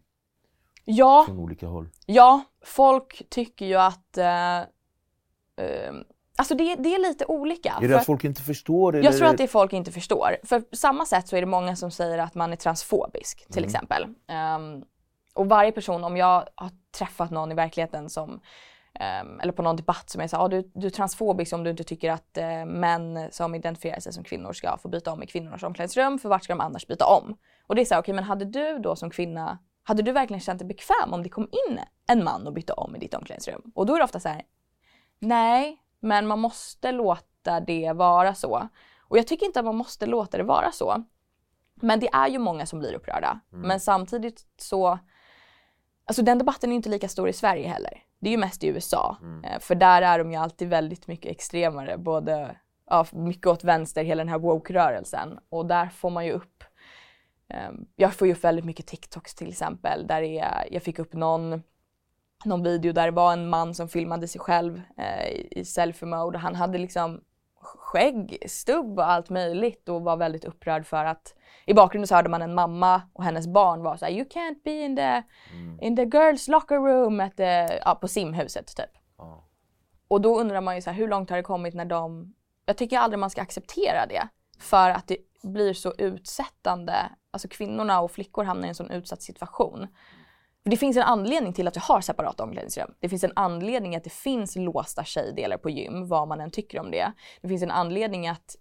[0.85, 1.89] ja, från olika håll?
[2.05, 4.59] ja, folk tycker ju att eh,
[5.55, 5.93] eh,
[6.39, 7.77] Alltså det, det är lite olika.
[7.81, 8.95] Är det att att- folk inte förstår?
[8.95, 9.05] Eller?
[9.05, 10.37] Jag tror att det är folk inte förstår.
[10.43, 13.63] För på samma sätt så är det många som säger att man är transfobisk till
[13.65, 14.07] exempel.
[14.27, 14.83] Ehm,
[15.33, 18.39] och varje person, om jag har träffat någon i verkligheten som
[18.99, 21.63] ehm, eller på någon debatt som är så här, ah, du, du är transfobisk om
[21.63, 25.23] du inte tycker att eh, män som identifierar sig som kvinnor ska få byta om
[25.23, 27.37] i kvinnornas omklädningsrum, för vart ska de annars byta om?
[27.67, 30.41] Och det är så här, okej men hade du då som kvinna, hade du verkligen
[30.41, 33.61] känt dig bekväm om det kom in en man och bytte om i ditt omklädningsrum?
[33.75, 34.41] Och då är det ofta så här,
[35.19, 38.67] nej, men man måste låta det vara så.
[38.99, 41.03] Och jag tycker inte att man måste låta det vara så.
[41.75, 43.39] Men det är ju många som blir upprörda.
[43.67, 44.99] Men samtidigt så,
[46.05, 48.03] alltså den debatten är inte lika stor i Sverige heller.
[48.19, 49.17] Det är ju mest i USA.
[49.43, 52.57] Eh, För där är de ju alltid väldigt mycket extremare, både
[52.89, 55.39] ja, mycket åt vänster, hela den här woke-rörelsen.
[55.49, 56.63] Och där får man ju upp,
[57.49, 61.13] eh, jag får ju upp väldigt mycket TikToks till exempel, där är, jag fick upp
[61.13, 61.63] någon
[62.45, 66.37] någon video där det var en man som filmade sig själv eh, i- i selfie-mode.
[66.37, 67.21] Han hade liksom
[67.61, 71.33] skägg, stubb och allt möjligt och var väldigt upprörd för att
[71.65, 74.61] i bakgrunden så hörde man en mamma och hennes barn var så här, you can't
[74.63, 75.23] be in the,
[75.81, 78.89] in the girls locker room at the, ja, på simhuset typ.
[79.17, 79.43] Ja.
[80.07, 82.33] Och då undrar man ju så här, hur långt har det kommit när de...
[82.65, 84.27] Jag tycker aldrig man ska acceptera det.
[84.59, 86.95] För att det blir så utsättande.
[87.31, 89.87] Alltså kvinnorna och flickor hamnar i en sån utsatt situation.
[90.67, 92.91] För det finns en anledning till att vi har separata omklädningsrum.
[92.99, 96.79] Det finns en anledning att det finns låsta tjejdelar på gym, vad man än tycker
[96.79, 97.11] om det.
[97.41, 98.55] Det finns en anledning att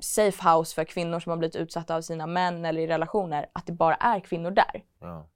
[0.00, 3.66] safe house för kvinnor som har blivit utsatta av sina män eller i relationer, att
[3.66, 4.84] det bara är kvinnor där.
[5.00, 5.28] Ja.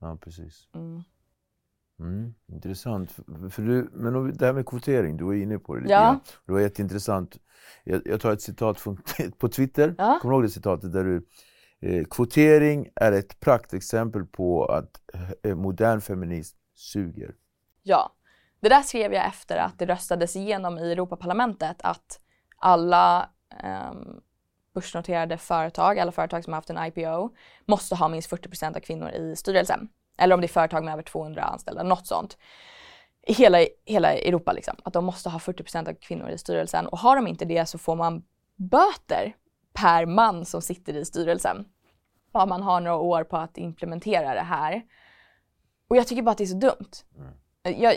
[0.00, 0.68] ja, precis.
[0.74, 1.02] Mm.
[2.00, 3.12] Mm, intressant.
[3.50, 6.00] För, du, men det här med kvotering, du var inne på det lite Ja.
[6.00, 6.20] grann.
[6.46, 7.38] Det var jätteintressant.
[7.84, 9.02] Jag, jag tar ett citat från,
[9.38, 9.94] på Twitter.
[9.98, 10.18] Ja.
[10.22, 10.92] Kommer du ihåg det citatet?
[10.92, 11.26] Där du,
[11.82, 15.00] Eh, kvotering är ett praktexempel på att
[15.42, 17.34] eh, modern feminism suger.
[17.82, 18.12] Ja,
[18.60, 22.20] det där skrev jag efter att det röstades igenom i Europaparlamentet att
[22.56, 23.30] alla
[23.64, 23.92] eh,
[24.74, 27.34] börsnoterade företag, alla företag som har haft en IPO,
[27.66, 29.88] måste ha minst 40% av kvinnor i styrelsen.
[30.18, 32.38] Eller om det är företag med över 200 anställda, något sånt.
[33.26, 36.86] I hela, hela Europa liksom, att de måste ha 40% av kvinnor i styrelsen.
[36.86, 38.22] Och har de inte det så får man
[38.56, 39.34] böter
[39.72, 41.64] per man som sitter i styrelsen.
[42.32, 44.82] Ja, man har några år på att implementera det här.
[45.88, 46.90] Och jag tycker bara att det är så dumt.
[47.62, 47.96] Jag,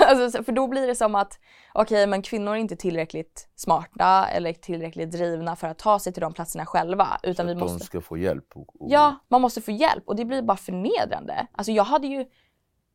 [0.00, 1.38] alltså, för då blir det som att
[1.74, 6.20] okej, men kvinnor är inte tillräckligt smarta eller tillräckligt drivna för att ta sig till
[6.20, 7.20] de platserna själva.
[7.22, 7.78] Utan vi att måste...
[7.78, 8.56] de ska få hjälp.
[8.56, 11.46] Och, och, Ja, man måste få hjälp och det blir bara förnedrande.
[11.52, 12.26] Alltså jag hade ju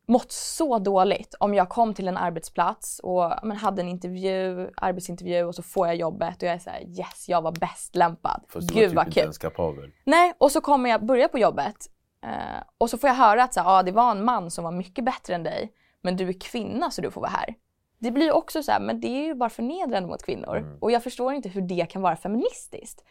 [0.06, 5.44] mått så dåligt om jag kom till en arbetsplats och men, hade en intervju, arbetsintervju
[5.44, 8.44] och så får jag jobbet och jag är så här: yes, jag var bäst lämpad.
[8.48, 9.22] Fast du Gud var vad typ inte kul.
[9.22, 9.90] ens kapabel.
[10.04, 11.76] Nej, och så kommer jag börja på jobbet
[12.24, 14.64] eh, och så får jag höra att så här, ah, det var en man som
[14.64, 17.54] var mycket bättre än dig, men du är kvinna så du får vara här.
[17.98, 20.56] Det blir också så här, men det är ju bara förnedrande mot kvinnor.
[20.80, 23.04] Och jag förstår inte hur det kan vara feministiskt.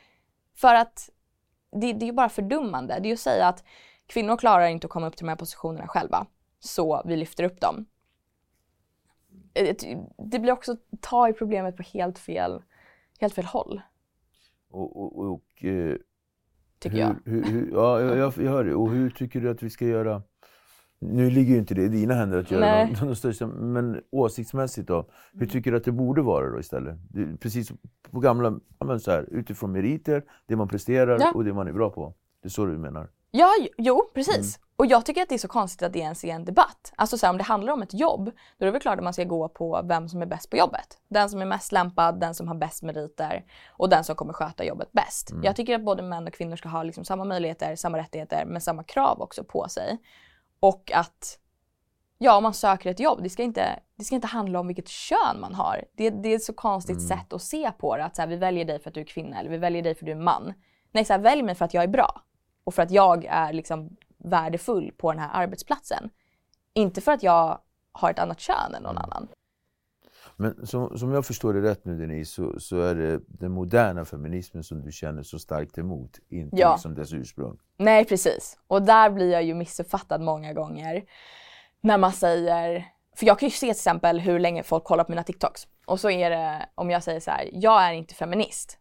[0.56, 1.10] För att
[1.71, 2.93] det, det är ju bara fördummande.
[2.99, 3.63] Det är ju att säga att
[4.08, 6.25] kvinnor klarar inte att komma upp till de här positionerna själva,
[6.63, 7.86] så vi lyfter upp dem.
[9.54, 9.76] Eh,
[10.17, 12.62] Det blir också att ta i problemet på helt fel,
[13.19, 13.82] helt fel håll,
[14.69, 15.95] Och, och, och, eh,
[16.80, 17.15] tycker hur, jag.
[17.26, 18.76] Hur, hur, ja, jag, jag hör det.
[18.76, 20.23] Och hur tycker du att vi ska göra?
[20.99, 24.88] Nu ligger ju inte det i dina händer att göra de, de största, men åsiktsmässigt
[24.88, 25.10] då?
[25.34, 26.97] Hur tycker du att det borde vara då istället?
[27.39, 27.71] Precis
[28.12, 31.32] på gamla, men så här, utifrån meriter, det man presterar Ja.
[31.36, 32.13] och det man är bra på.
[32.41, 33.10] Det är så du menar?
[33.36, 34.60] Ja, jo- precis.
[34.76, 36.93] Och jag tycker att det är så konstigt att det ens är en debatt.
[36.96, 38.26] Alltså så här, om det handlar om ett jobb,
[38.58, 40.58] då är det väl klart att man ska gå på vem som är bäst på
[40.58, 40.98] jobbet.
[41.08, 44.65] Den som är mest lämpad, den som har bäst meriter och den som kommer sköta
[44.65, 45.32] jobbet bäst.
[45.43, 48.62] Jag tycker att både män och kvinnor ska ha liksom samma möjligheter, samma rättigheter, men
[48.62, 49.98] samma krav också på sig.
[50.60, 51.39] Och att
[52.17, 54.88] ja, om man söker ett jobb, det ska inte, det ska inte handla om vilket
[54.88, 55.86] kön man har.
[55.98, 58.36] Det, det är ett så konstigt sätt att se på det, att så här, vi
[58.36, 60.15] väljer dig för att du är kvinna eller vi väljer dig för att du är
[60.15, 60.54] man.
[60.91, 62.22] Nej, så här, välj mig för att jag är bra
[62.63, 66.10] och för att jag är liksom värdefull på den här arbetsplatsen.
[66.73, 67.60] Inte för att jag
[67.91, 69.28] har ett annat kön än någon annan.
[70.36, 74.06] Men som, som jag förstår det rätt nu Denise, så, så är det den moderna
[74.06, 76.71] feminismen som du känner så starkt emot, inte Ja.
[76.73, 77.58] liksom dess ursprung.
[77.78, 78.58] Nej, precis.
[78.67, 81.04] Och där blir jag ju missuppfattad många gånger.
[81.82, 85.12] När man säger, för jag kan ju se till exempel hur länge folk kollar på
[85.12, 85.67] mina TikToks.
[85.86, 88.78] Och så är det, om jag säger så här, jag är inte feminist.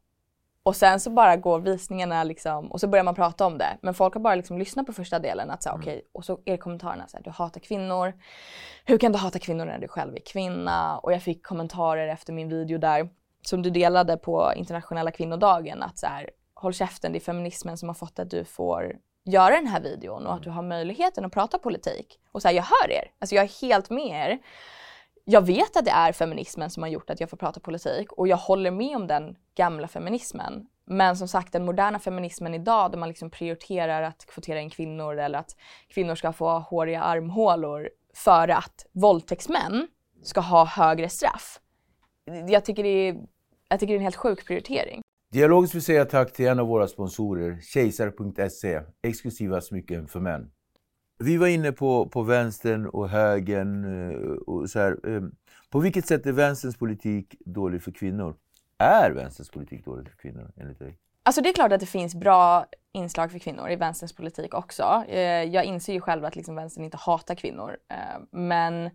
[0.65, 3.79] Och sen så bara går visningarna liksom, och så börjar man prata om det.
[3.83, 5.51] Men folk har bara liksom lyssnat på första delen.
[5.51, 5.83] Att säga, mm.
[5.83, 8.13] okay, och så är kommentarerna så här, du hatar kvinnor.
[8.85, 10.99] Hur kan du hata kvinnor när du själv är kvinna?
[10.99, 13.09] Och jag fick kommentarer efter min video där,
[13.47, 15.83] som du delade på internationella kvinnodagen.
[15.83, 19.55] Att så här, håll käften, det är feminismen som har fått att du får göra
[19.55, 22.19] den här videon och att du har möjligheten att prata politik.
[22.33, 23.11] Och så här, jag hör er.
[23.19, 24.39] Alltså jag är helt med er
[25.25, 28.29] jag vet att det är feminismen som har gjort att jag får prata politik och
[28.29, 30.67] jag håller med om den gamla feminismen.
[30.85, 35.19] Men som sagt den moderna feminismen idag där man liksom prioriterar att kvotera in kvinnor
[35.19, 35.57] eller att
[35.89, 39.89] kvinnor ska få håriga armhålor före att våldtäktsmän
[40.23, 41.61] ska ha högre straff.
[42.49, 43.17] Jag tycker det är,
[43.69, 45.03] jag tycker det är en helt sjuk prioritering.
[45.33, 50.51] Dialogiskt vill säga tack till en av våra sponsorer, kejsar.se, exklusiva smycken för män.
[51.23, 53.85] Vi var inne på, på vänstern och högern.
[53.85, 55.07] Eh, och så här.
[55.07, 55.33] Ehm,
[55.71, 58.37] på vilket sätt är vänsterns politik dålig för kvinnor?
[58.79, 60.99] Är vänsterns politik dålig för kvinnor enligt dig?
[61.23, 65.05] Alltså det är klart att det finns bra inslag för kvinnor i vänsterns politik också.
[65.09, 67.77] Eh, jag inser ju själv att liksom vänstern inte hatar kvinnor.
[67.89, 68.91] Eh, men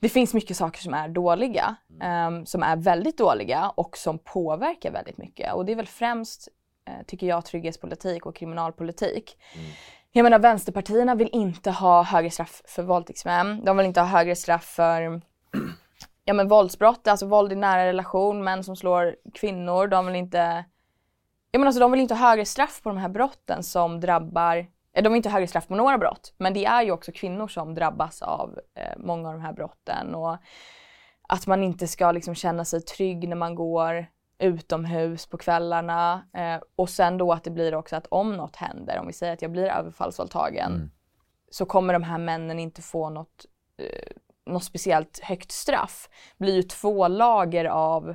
[0.00, 4.92] det finns mycket saker som är dåliga, ehm, som är väldigt dåliga och som påverkar
[4.92, 5.54] väldigt mycket.
[5.54, 6.48] Och det är väl främst,
[7.06, 9.38] tycker jag, trygghetspolitik och kriminalpolitik.
[9.54, 9.70] Mm.
[10.16, 13.64] Jag menar vänsterpartierna vill inte ha högre straff för våldtäktsmän.
[13.64, 15.20] De vill inte ha högre straff för
[16.24, 19.86] ja, men våldsbrott, alltså våld i nära relation, män som slår kvinnor.
[19.86, 20.64] De vill inte
[21.50, 24.56] jag menar, alltså, de vill inte ha högre straff på de här brotten som drabbar
[24.92, 27.12] eh, de vill inte ha högre straff på några brott, men det är ju också
[27.12, 30.14] kvinnor som drabbas av eh, många av de här brotten.
[30.14, 30.36] Och
[31.28, 34.06] att man inte ska liksom känna sig trygg när man går
[34.38, 38.98] utomhus på kvällarna eh, och sen då att det blir också att om något händer,
[38.98, 40.90] om vi säger att jag blir överfallsvåldtagen, mm.
[41.50, 43.46] så kommer de här männen inte få något,
[43.78, 46.08] eh, något speciellt högt straff.
[46.38, 48.14] Det blir ju två lager av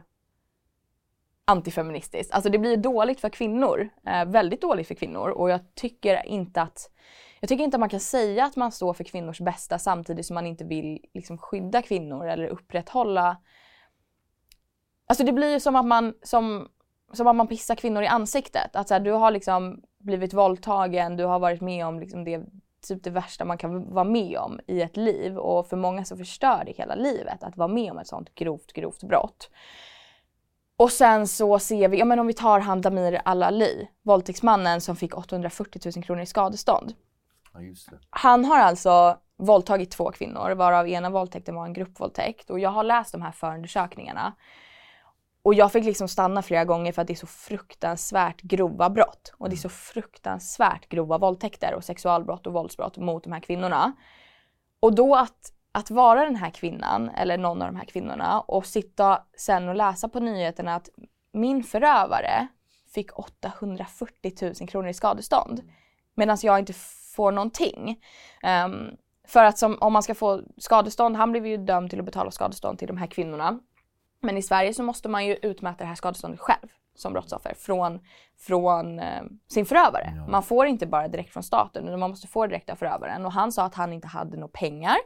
[1.46, 2.34] antifeministiskt.
[2.34, 6.62] Alltså det blir dåligt för kvinnor, eh, väldigt dåligt för kvinnor och jag tycker inte
[6.62, 6.90] att
[7.40, 10.34] jag tycker inte att man kan säga att man står för kvinnors bästa samtidigt som
[10.34, 13.38] man inte vill liksom, skydda kvinnor eller upprätthålla
[15.12, 16.68] Alltså det blir ju som att man, som,
[17.14, 18.76] som att man pissar kvinnor i ansiktet.
[18.76, 22.42] Att så här, du har liksom blivit våldtagen, du har varit med om liksom det,
[22.88, 25.38] typ det värsta man kan vara med om i ett liv.
[25.38, 28.74] Och för många så förstör det hela livet att vara med om ett sånt grovt,
[28.74, 29.50] grovt brott.
[30.78, 34.96] Och sen så ser vi, ja men om vi tar han Damir Al-Ali, våldtäktsmannen som
[34.96, 36.94] fick 840 000 kronor i skadestånd.
[37.54, 37.60] Ja,
[38.10, 42.84] han har alltså våldtagit två kvinnor varav ena våldtäkten var en gruppvåldtäkt och jag har
[42.84, 44.34] läst de här förundersökningarna.
[45.44, 49.34] Och jag fick liksom stanna flera gånger för att det är så fruktansvärt grova brott.
[49.38, 53.94] Och det är så fruktansvärt grova våldtäkter och sexualbrott och våldsbrott mot de här kvinnorna.
[54.80, 58.66] Och då att, att vara den här kvinnan, eller någon av de här kvinnorna, och
[58.66, 60.90] sitta sen och läsa på nyheterna att
[61.34, 62.48] min förövare
[62.94, 65.62] fick 840 000 kronor i skadestånd.
[66.16, 66.74] Medan jag inte
[67.16, 68.00] får någonting.
[68.66, 72.06] Um, för att som, om man ska få skadestånd, han blev ju dömd till att
[72.06, 73.60] betala skadestånd till de här kvinnorna.
[74.22, 78.00] Men i Sverige så måste man ju utmäta det här skadeståndet själv som brottsoffer från,
[78.40, 80.14] från eh, sin förövare.
[80.16, 80.28] Ja.
[80.28, 83.26] Man får inte bara direkt från staten utan man måste få direkt av förövaren.
[83.26, 84.98] Och han sa att han inte hade några pengar.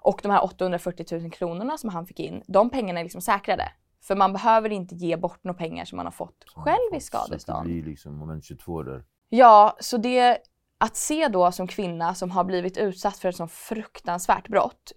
[0.00, 3.72] Och de här 840 000 kronorna som han fick in, de pengarna är liksom säkrade.
[4.02, 6.98] För man behöver inte ge bort några pengar som man har fått som själv fått,
[6.98, 7.58] i skadestånd.
[7.58, 9.04] Så det blir liksom moment 22 där.
[9.28, 10.38] Ja, så det
[10.78, 14.92] att se då som kvinna som har blivit utsatt för ett så fruktansvärt brott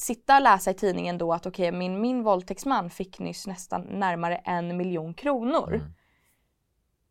[0.00, 3.82] sitta och läsa i tidningen då att okej, okay, min, min våldtäktsman fick nyss nästan
[3.82, 5.74] närmare en miljon kronor.
[5.74, 5.92] Mm.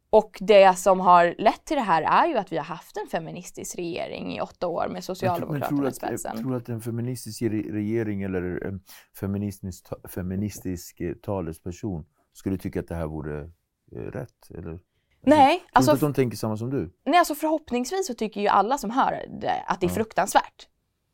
[0.10, 3.08] Och det som har lett till det här är ju att vi har haft en
[3.08, 6.38] feministisk regering i åtta år med Socialdemokraterna i spetsen.
[6.38, 8.82] Tror du att en feministisk regering eller en
[9.20, 13.42] feministisk, feministisk eh, talesperson skulle tycka att det här vore
[13.92, 14.50] eh, rätt?
[14.50, 14.80] Eller?
[15.22, 15.58] Nej.
[15.58, 16.94] Tror alltså, inte att de tänker samma som du?
[17.06, 19.96] Nej, alltså förhoppningsvis så tycker ju alla som hör det att det är ja.
[19.96, 20.68] fruktansvärt.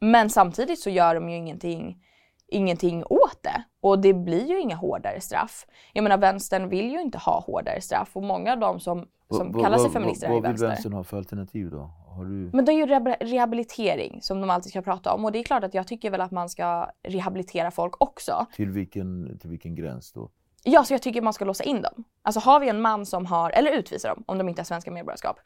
[0.03, 2.03] Men samtidigt så gör de ju ingenting,
[2.47, 3.63] ingenting åt det.
[3.81, 5.65] Och det blir ju inga hårdare straff.
[5.93, 9.51] Jag menar vänstern vill ju inte ha hårdare straff och många av dem som, som
[9.51, 10.65] va, kallar sig feminister va, va, är vänster.
[10.65, 11.89] Vad vill vänstern ha för alternativ då?
[12.17, 12.49] Du...
[12.53, 12.85] Men det är ju
[13.27, 16.21] rehabilitering som de alltid ska prata om och det är klart att jag tycker väl
[16.21, 18.45] att man ska rehabilitera folk också.
[18.55, 20.29] Till vilken, till vilken gräns då?
[20.63, 22.03] Ja, så jag tycker man ska låsa in dem.
[22.21, 24.91] Alltså har vi en man som har, eller utvisa dem om de inte har svenska
[24.91, 25.39] medborgarskap.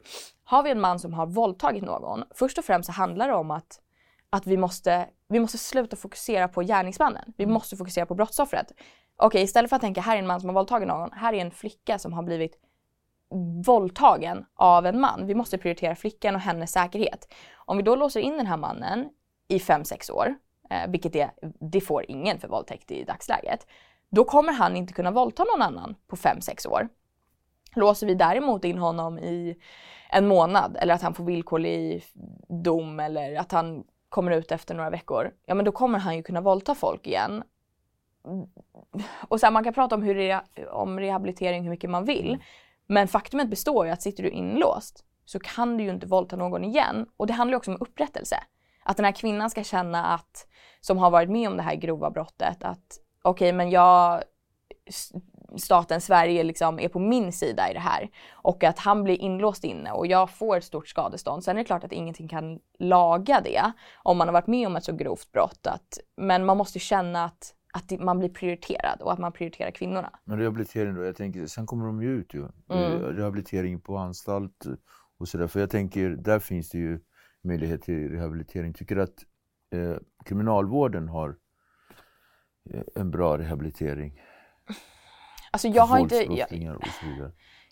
[0.44, 3.50] Har vi en man som har våldtagit någon, först och främst så handlar det om
[3.50, 3.80] att
[4.30, 7.32] att vi måste, vi måste sluta fokusera på gärningsmannen.
[7.36, 7.54] Vi mm.
[7.54, 8.72] måste fokusera på brottsoffret.
[9.16, 11.38] Okej, istället för att tänka här är en man som har våldtagit någon, här är
[11.38, 12.58] en flicka som har blivit
[13.66, 15.26] våldtagen av en man.
[15.26, 17.34] Vi måste prioritera flickan och hennes säkerhet.
[17.54, 19.08] Om vi då låser in den här mannen
[19.48, 20.34] i 5-6 år,
[20.70, 23.66] eh, vilket det, det får ingen för våldtäkt i dagsläget,
[24.10, 26.88] då kommer han inte kunna våldta någon annan på 5-6 år.
[27.74, 29.56] Låser vi däremot in honom i
[30.10, 32.04] en månad eller att han får villkorlig
[32.48, 36.22] dom eller att han kommer ut efter några veckor, ja men då kommer han ju
[36.22, 37.42] kunna våldta folk igen.
[39.28, 40.40] Och sen man kan prata om, hur re
[40.70, 42.38] om rehabilitering hur mycket man vill.
[42.86, 46.64] Men faktumet består ju att sitter du inlåst så kan du ju inte våldta någon
[46.64, 47.06] igen.
[47.16, 48.36] Och det handlar ju också om upprättelse.
[48.84, 50.46] Att den här kvinnan ska känna att,
[50.80, 54.22] som har varit med om det här grova brottet, att okej okay, men jag
[55.56, 59.64] staten Sverige liksom är på min sida i det här och att han blir inlåst
[59.64, 61.44] inne och jag får ett stort skadestånd.
[61.44, 63.72] Sen är det klart att ingenting kan laga det
[64.02, 65.66] om man har varit med om ett så grovt brott.
[65.66, 70.10] Att, men man måste känna att, att man blir prioriterad och att man prioriterar kvinnorna.
[70.24, 71.04] Men rehabilitering då?
[71.04, 72.48] Jag tänker, sen kommer de ju ut ju.
[72.70, 73.02] Mm.
[73.02, 74.66] Rehabilitering på anstalt
[75.18, 75.46] och sådär.
[75.46, 77.00] För jag tänker, där finns det ju
[77.44, 78.74] möjlighet till rehabilitering.
[78.74, 79.24] Tycker att
[79.74, 81.36] eh, kriminalvården har
[82.70, 84.20] eh, en bra rehabilitering?
[85.58, 86.16] Alltså jag har inte...
[86.16, 86.48] Jag,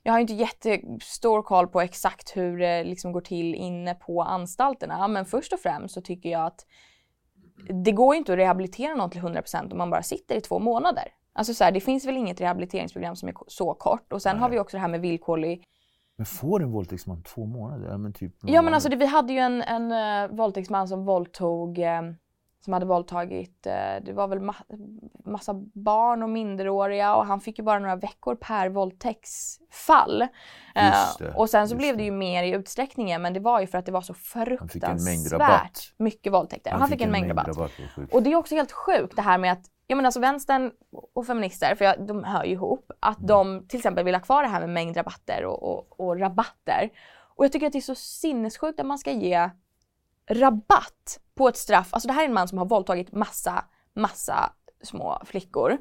[0.02, 5.08] jag har inte jättestor koll på exakt hur det liksom går till inne på anstalterna.
[5.08, 6.66] Men först och främst så tycker jag att
[7.84, 11.04] det går inte att rehabilitera någon till 100% om man bara sitter i två månader.
[11.32, 14.12] Alltså så här, det finns väl inget rehabiliteringsprogram som är så kort.
[14.12, 14.40] Och sen Nej.
[14.40, 15.64] har vi också det här med villkorlig
[16.16, 17.88] men får en våldtäktsman två månader?
[17.88, 21.04] Ja men, typ ja, men alltså det, vi hade ju en, en uh, våldtäktsman som
[21.04, 21.84] våldtog uh,
[22.66, 24.54] som hade våldtagit, uh, det var väl ma
[25.24, 30.26] massa barn och minderåriga och han fick ju bara några veckor per våldtäktsfall.
[31.34, 32.02] och sen så blev det.
[32.02, 35.92] det ju mer i utsträckningen men det var ju för att det var så fruktansvärt
[35.96, 36.70] mycket våldtäkter.
[36.70, 37.46] Han, han fick, en, en mängdrabatt.
[37.46, 40.70] mängdrabatt och det är också helt sjukt det här med att ja men alltså vänstern
[41.14, 44.42] och feminister, för jag, de hör ju ihop, att de till exempel vill ha kvar
[44.42, 46.90] det här med mängdrabatter och, och, och rabatter.
[47.36, 49.50] Och jag tycker att det är så sinnessjukt att man ska ge
[50.30, 51.88] rabatt på ett straff.
[51.90, 53.64] Alltså det här är en man som har våldtagit massa,
[53.94, 54.52] massa
[54.82, 55.76] små flickor.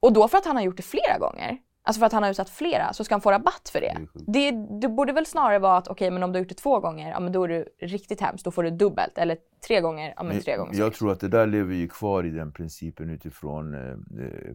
[0.00, 1.58] Och då för att han har gjort det flera gånger.
[1.84, 4.06] Alltså för att han har utsatt flera så ska han få rabatt för det.
[4.14, 6.54] Det, det borde väl snarare vara att okej okay, men om du har gjort det
[6.54, 9.18] två gånger, ja men då är det riktigt hemskt, då får du dubbelt.
[9.18, 10.78] Eller tre gånger, ja men tre gånger.
[10.78, 13.90] Jag tror att det där lever ju kvar i den principen utifrån eh,
[14.24, 14.54] eh,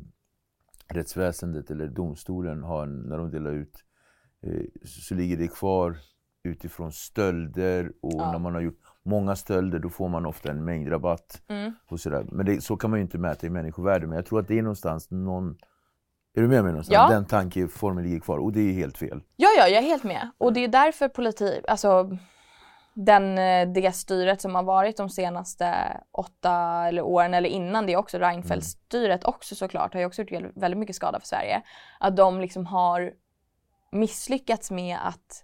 [0.87, 3.83] rättsväsendet eller domstolen har, när de delar ut,
[4.43, 5.97] eh, så ligger det kvar
[6.43, 8.31] utifrån stölder och ja.
[8.31, 11.41] när man har gjort många stölder då får man ofta en mängdrabatt.
[11.47, 11.73] Mm.
[11.87, 12.25] Och sådär.
[12.31, 14.07] Men det, så kan man ju inte mäta i människovärde.
[14.07, 15.57] Men jag tror att det är någonstans någon
[16.37, 16.93] är du med mig någonstans?
[16.93, 17.15] Ja.
[17.15, 19.21] Den tankeformen ligger kvar och det är helt fel.
[19.35, 20.29] Ja, ja, jag är helt med.
[20.37, 22.17] Och det är därför politik, alltså
[22.93, 25.75] den, eh, det styret som har varit de senaste
[26.11, 30.77] åtta eller åren eller innan det också, Reinfeldt-styret också såklart, har ju också gjort väldigt
[30.77, 31.61] mycket skada för Sverige.
[31.99, 33.11] Att de liksom har
[33.91, 35.43] misslyckats med att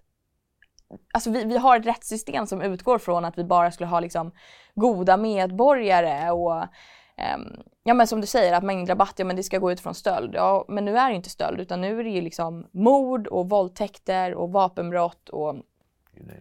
[1.14, 4.32] Alltså vi, vi har ett rättssystem som utgår från att vi bara skulle ha liksom
[4.76, 6.66] goda medborgare och
[7.36, 9.96] Um, ja men som du säger att mängdrabatt, ja men det ska gå ut från
[9.96, 10.36] stöld.
[10.36, 13.50] Ja men nu är det inte stöld utan nu är det ju liksom mord och
[13.50, 15.56] våldtäkter och vapenbrott och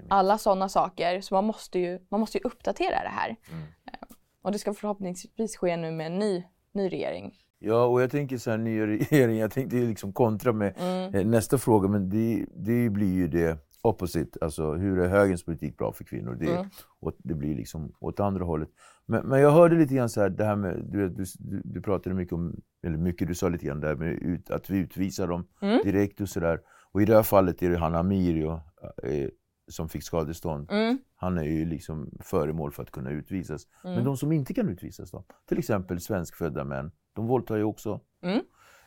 [0.08, 1.20] alla sådana saker.
[1.20, 3.36] Så man måste ju, man måste ju uppdatera det här.
[3.50, 3.62] Mm.
[3.62, 7.34] Um, och det ska förhoppningsvis ske nu med en ny, ny regering.
[7.58, 11.14] Ja, och jag tänker så här, ny regering, jag tänkte liksom kontra med mm.
[11.14, 14.38] Eh, nästa fråga, men det, det blir ju det opposite.
[14.40, 16.36] Alltså hur är högerns politik bra för kvinnor?
[16.40, 16.66] Det, mm.
[17.00, 18.68] och det blir liksom åt andra hållet.
[19.06, 21.24] Men, men jag hörde lite grann så här, det här med, du, du,
[21.64, 24.78] du pratade mycket om, eller mycket, du sa lite grann där med ut, att vi
[24.78, 25.80] utvisar dem mm.
[25.84, 26.60] direkt och sådär.
[26.92, 29.28] Och i det här fallet är det han Amiri eh,
[29.68, 30.70] som fick skadestånd.
[30.70, 30.98] Mm.
[31.16, 33.66] Han är ju liksom föremål för att kunna utvisas.
[33.84, 33.96] Mm.
[33.96, 35.24] Men de som inte kan utvisas då?
[35.48, 36.92] Till exempel svenskfödda män.
[37.12, 38.00] De våldtar ju också.
[38.22, 38.40] Mm.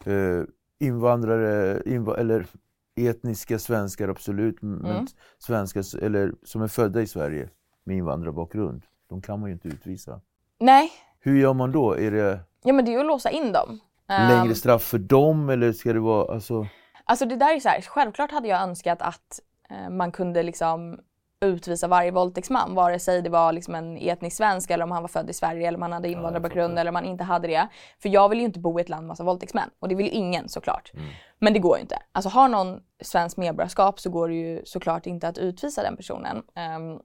[0.06, 0.46] Eh,
[0.80, 2.46] invandrare, inv eller
[2.96, 5.06] etniska svenskar absolut, men mm.
[5.40, 7.50] svenskar eller, som är födda i Sverige
[7.84, 8.84] med invandrarbakgrund.
[9.10, 10.22] De kan man ju inte utvisa.
[10.60, 10.92] Nej.
[11.20, 11.98] Hur gör man då?
[11.98, 12.40] Är det...
[12.64, 13.80] Ja men det är ju att låsa in dem.
[14.08, 14.56] Längre um...
[14.56, 16.68] straff för dem eller ska det vara alltså...
[17.04, 19.40] Alltså det där är så här, självklart hade jag önskat att
[19.70, 21.00] eh, man kunde liksom
[21.46, 25.08] utvisa varje våldtäktsman vare sig det var liksom en etnisk svensk eller om han var
[25.08, 27.68] född i Sverige eller om han hade invandrarbakgrund ja, eller om han inte hade det.
[28.02, 30.06] För jag vill ju inte bo i ett land med massa våldtäktsmän och det vill
[30.06, 30.92] ju ingen såklart.
[30.94, 31.06] Mm.
[31.40, 31.98] Men det går ju inte.
[32.12, 36.38] Alltså har någon svensk medborgarskap så går det ju såklart inte att utvisa den personen.
[36.78, 37.00] Um,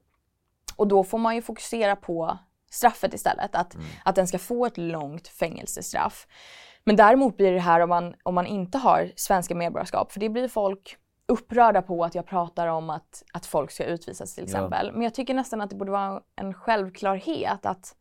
[0.75, 2.37] och då får man ju fokusera på
[2.71, 3.55] straffet istället.
[3.55, 3.85] Att, mm.
[4.05, 6.27] att den ska få ett långt fängelsestraff.
[6.83, 10.29] Men däremot blir det här om man, om man inte har svenska medborgarskap, för det
[10.29, 10.97] blir folk
[11.31, 14.87] upprörda på att jag pratar om att, att folk ska utvisas till exempel.
[14.87, 14.93] Ja.
[14.93, 17.95] Men jag tycker nästan att det borde vara en självklarhet att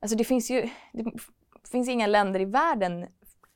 [0.00, 1.04] alltså det finns ju det
[1.70, 3.06] finns inga länder i världen,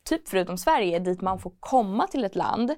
[0.04, 2.74] typ förutom Sverige, dit man får komma till ett land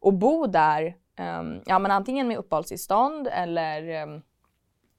[0.00, 0.96] och bo där,
[1.40, 4.22] um, ja men antingen med uppehållstillstånd eller um,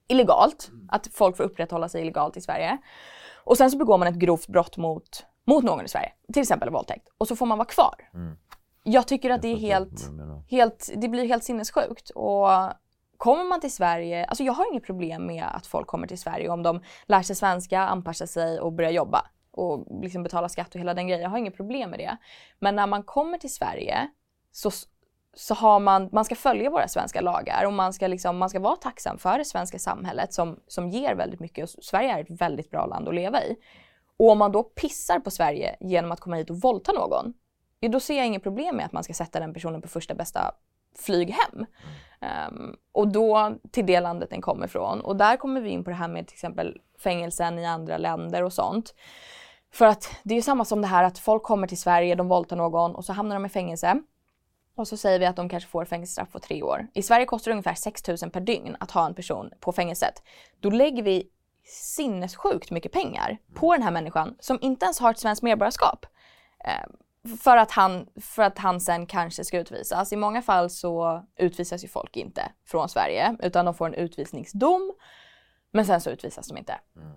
[0.08, 0.89] illegalt, mm.
[0.91, 2.78] att folk får upprätthålla sig illegalt i Sverige.
[3.43, 6.70] Och sen så begår man ett grovt brott mot, mot någon i Sverige, till exempel
[6.70, 8.10] våldtäkt, och så får man vara kvar.
[8.14, 8.38] Mm.
[8.91, 10.09] Jag tycker att det är helt,
[10.47, 12.09] helt, det blir helt sinnessjukt.
[12.09, 12.47] Och
[13.17, 16.49] kommer man till Sverige, alltså jag har inget problem med att folk kommer till Sverige
[16.49, 20.79] om de lär sig svenska, anpassar sig och börjar jobba och liksom betala skatt och
[20.79, 21.23] hela den grejen.
[21.23, 22.17] Jag har inget problem med det.
[22.59, 24.09] Men när man kommer till Sverige
[24.51, 24.71] så,
[25.33, 28.59] så har man, man ska följa våra svenska lagar och man ska, liksom, man ska
[28.59, 31.63] vara tacksam för det svenska samhället som, som ger väldigt mycket.
[31.63, 33.55] Och Sverige är ett väldigt bra land att leva i.
[34.17, 37.33] Och om man då pissar på Sverige genom att komma hit och våldta någon,
[37.88, 40.51] då ser jag inget problem med att man ska sätta den personen på första bästa
[40.97, 41.65] flyg hem.
[42.21, 45.01] Ehm, och då till det landet den kommer ifrån.
[45.01, 48.43] Och där kommer vi in på det här med till exempel fängelsen i andra länder
[48.43, 48.95] och sånt.
[49.71, 52.27] För att det är ju samma som det här att folk kommer till Sverige, de
[52.27, 54.01] våldtar någon och så hamnar de i fängelse.
[54.75, 56.88] Och så säger vi att de kanske får fängelsestraff på tre år.
[56.93, 60.23] I Sverige kostar det ungefär 6 000 per dygn att ha en person på fängelset.
[60.59, 61.30] Då lägger vi
[61.63, 66.05] sinnessjukt mycket pengar på den här människan som inte ens har ett svenskt medborgarskap.
[66.65, 66.89] Eh,
[67.38, 70.13] för att, han, för att han sen kanske ska utvisas.
[70.13, 74.93] I många fall så utvisas ju folk inte från Sverige utan de får en utvisningsdom.
[75.71, 76.73] Men sen så utvisas de inte.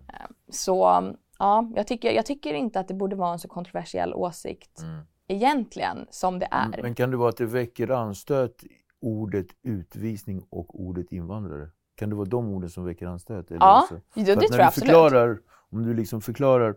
[0.09, 0.15] Eh,
[0.51, 1.03] Så
[1.39, 4.81] ja, jag tycker, jag tycker inte att det borde vara en så kontroversiell åsikt
[5.29, 6.83] egentligen som det är.
[6.83, 8.65] Men kan det vara att det väcker anstöt,
[9.01, 11.71] ordet utvisning och ordet invandrare?
[11.95, 13.51] Kan det vara de orden som väcker anstöt?
[13.51, 13.95] Eller Ja, så?
[13.95, 14.89] det- det tror jag absolut.
[14.89, 15.39] förklarar,
[15.71, 16.75] Om du liksom förklarar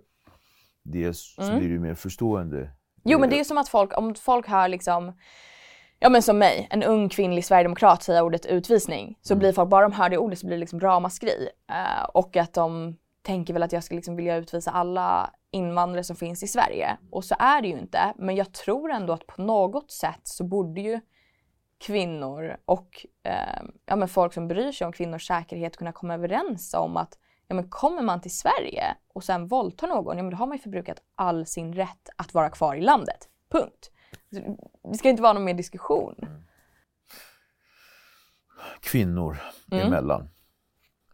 [0.84, 1.60] det så Mm.
[1.60, 2.72] blir du mer förstående.
[3.06, 5.14] Jo men det är som att folk, om folk hör liksom
[6.00, 9.18] Ja men som mig, en ung kvinnlig sverigedemokrat säga ordet utvisning.
[9.22, 11.50] Så blir folk, bara de hör det ordet så blir det liksom ramaskri.
[11.70, 16.16] Eh, och att de tänker väl att jag ska liksom vilja utvisa alla invandrare som
[16.16, 16.98] finns i Sverige.
[17.12, 18.14] Och så är det ju inte.
[18.18, 21.00] Men jag tror ändå att på något sätt så borde ju
[21.78, 26.74] kvinnor och eh, ja, men folk som bryr sig om kvinnors säkerhet kunna komma överens
[26.74, 30.38] om att ja, men kommer man till Sverige och sen våldtar någon, ja, men då
[30.38, 33.30] har man ju förbrukat all sin rätt att vara kvar i landet.
[33.50, 33.92] Punkt.
[34.92, 36.16] Det ska inte vara någon mer diskussion.
[38.80, 39.38] Kvinnor
[39.72, 39.88] Mm.
[39.88, 40.30] emellan.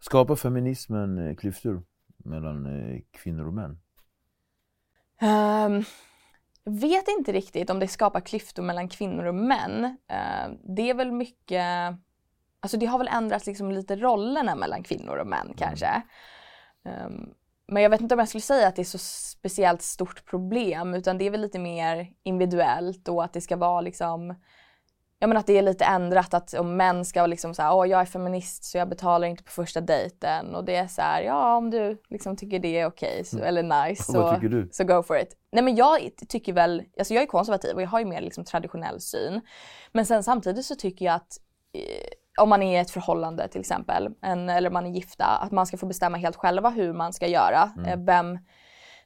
[0.00, 1.82] Skapar feminismen eh, klyftor
[2.16, 3.78] mellan eh, kvinnor och män?
[5.22, 5.84] Um,
[6.64, 9.96] vet inte riktigt om det skapar klyftor mellan kvinnor och män.
[10.08, 11.64] Ehm, det är väl mycket,
[12.62, 16.02] alltså det har väl ändrats liksom lite rollerna mellan kvinnor och män kanske.
[16.84, 17.28] Ehm,
[17.66, 20.94] men jag vet inte om jag skulle säga att det är så speciellt stort problem
[20.94, 24.34] utan det är väl lite mer individuellt och att det ska vara liksom
[25.18, 28.00] Ja men att det är lite ändrat att om män ska liksom säga åh jag
[28.00, 31.56] är feminist så jag betalar inte på första dejten och det är så här, ja
[31.56, 34.12] om du liksom tycker det är okej så- eller nice så,
[34.72, 35.36] så go for it.
[35.52, 35.98] Nej men jag
[36.28, 39.40] tycker väl, alltså jag är konservativ och jag har ju mer liksom traditionell syn.
[39.92, 41.38] Men sen samtidigt så tycker jag att
[41.74, 42.08] eh,
[42.40, 45.66] om man är i ett förhållande till exempel, en, eller man är gifta, att man
[45.66, 47.70] ska få bestämma helt själva hur man ska göra.
[47.86, 48.38] Eh, vem,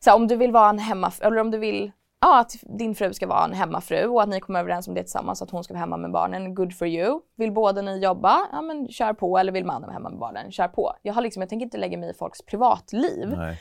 [0.00, 2.94] så här, om du vill vara en hemmafru, eller om du vill ja, att din
[2.94, 5.64] fru ska vara en hemmafru och att ni kommer överens om det tillsammans, att hon
[5.64, 6.54] ska vara hemma med barnen.
[6.54, 7.20] Good for you.
[7.36, 8.38] Vill båda ni jobba?
[8.52, 9.38] Ja men kör på.
[9.38, 10.52] Eller vill mannen vara hemma med barnen?
[10.52, 10.92] Kör på.
[11.02, 13.60] Jag, har liksom, jag tänker inte lägga mig i folks privatliv Nej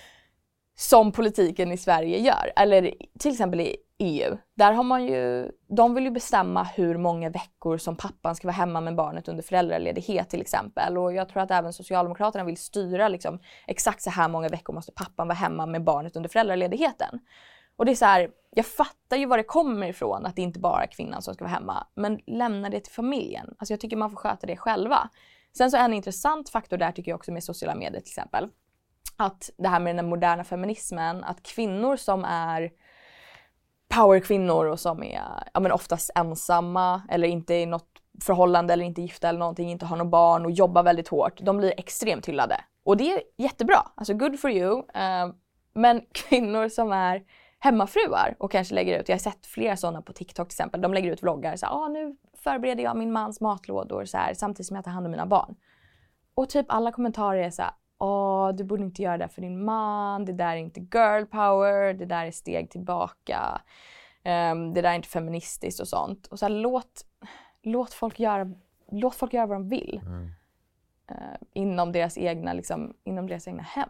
[0.75, 2.51] som politiken i Sverige gör.
[2.55, 4.37] Eller till exempel i EU.
[4.55, 8.55] Där har man ju, de vill ju bestämma hur många veckor som pappan ska vara
[8.55, 10.97] hemma med barnet under föräldraledighet till exempel.
[10.97, 14.91] Och jag tror att även Socialdemokraterna vill styra liksom, exakt så här många veckor måste
[14.91, 17.19] pappan vara hemma med barnet under föräldraledigheten.
[17.77, 20.59] Och det är så här, jag fattar ju var det kommer ifrån att det inte
[20.59, 21.87] bara är kvinnan som ska vara hemma.
[21.95, 23.55] Men lämna det till familjen.
[23.59, 25.09] Alltså jag tycker man får sköta det själva.
[25.57, 28.49] Sen så en intressant faktor där tycker jag också med sociala medier till exempel.
[29.17, 32.71] Att det här med den moderna feminismen, att kvinnor som är
[33.87, 35.21] powerkvinnor och som är
[35.53, 37.89] ja, men oftast ensamma eller inte i något
[38.23, 41.39] förhållande eller inte gifta eller någonting, inte har något barn och jobbar väldigt hårt.
[41.41, 42.57] De blir extremt hyllade.
[42.83, 44.77] Och det är jättebra, alltså good for you.
[44.77, 45.33] Uh,
[45.73, 47.23] men kvinnor som är
[47.59, 50.93] hemmafruar och kanske lägger ut, jag har sett flera sådana på TikTok till exempel, de
[50.93, 54.67] lägger ut vloggar så här, ah, nu förbereder jag min mans matlådor så här, samtidigt
[54.67, 55.55] som jag tar hand om mina barn.
[56.35, 59.63] Och typ alla kommentarer är så här, åh du borde inte göra det för din
[59.65, 63.61] man, det där är inte girl power, det där är steg tillbaka,
[64.23, 66.27] ehm, det där är inte feministiskt och sånt.
[66.27, 67.05] Och så här, låt,
[67.63, 68.51] låt, folk göra,
[68.91, 70.01] låt folk göra vad de vill.
[71.11, 71.15] Eh,
[71.53, 73.89] inom, deras egna, liksom, inom deras egna hem.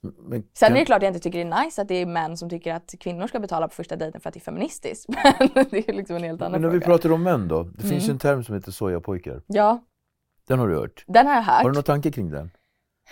[0.00, 2.06] Men Sen kan- är det klart jag inte tycker det är nice att det är
[2.06, 5.08] män som tycker att kvinnor ska betala på första dejten för att det är feministiskt.
[5.54, 6.86] Men det är liksom en helt annan Men när vi fråga.
[6.96, 7.62] pratar om män då.
[7.62, 8.10] Det finns Mm.
[8.14, 9.42] en term som heter sojapojkar.
[9.46, 9.78] Ja,
[10.50, 11.04] Den har du hört.
[11.06, 11.62] den har jag hört.
[11.62, 12.50] Har du någon tanke kring den?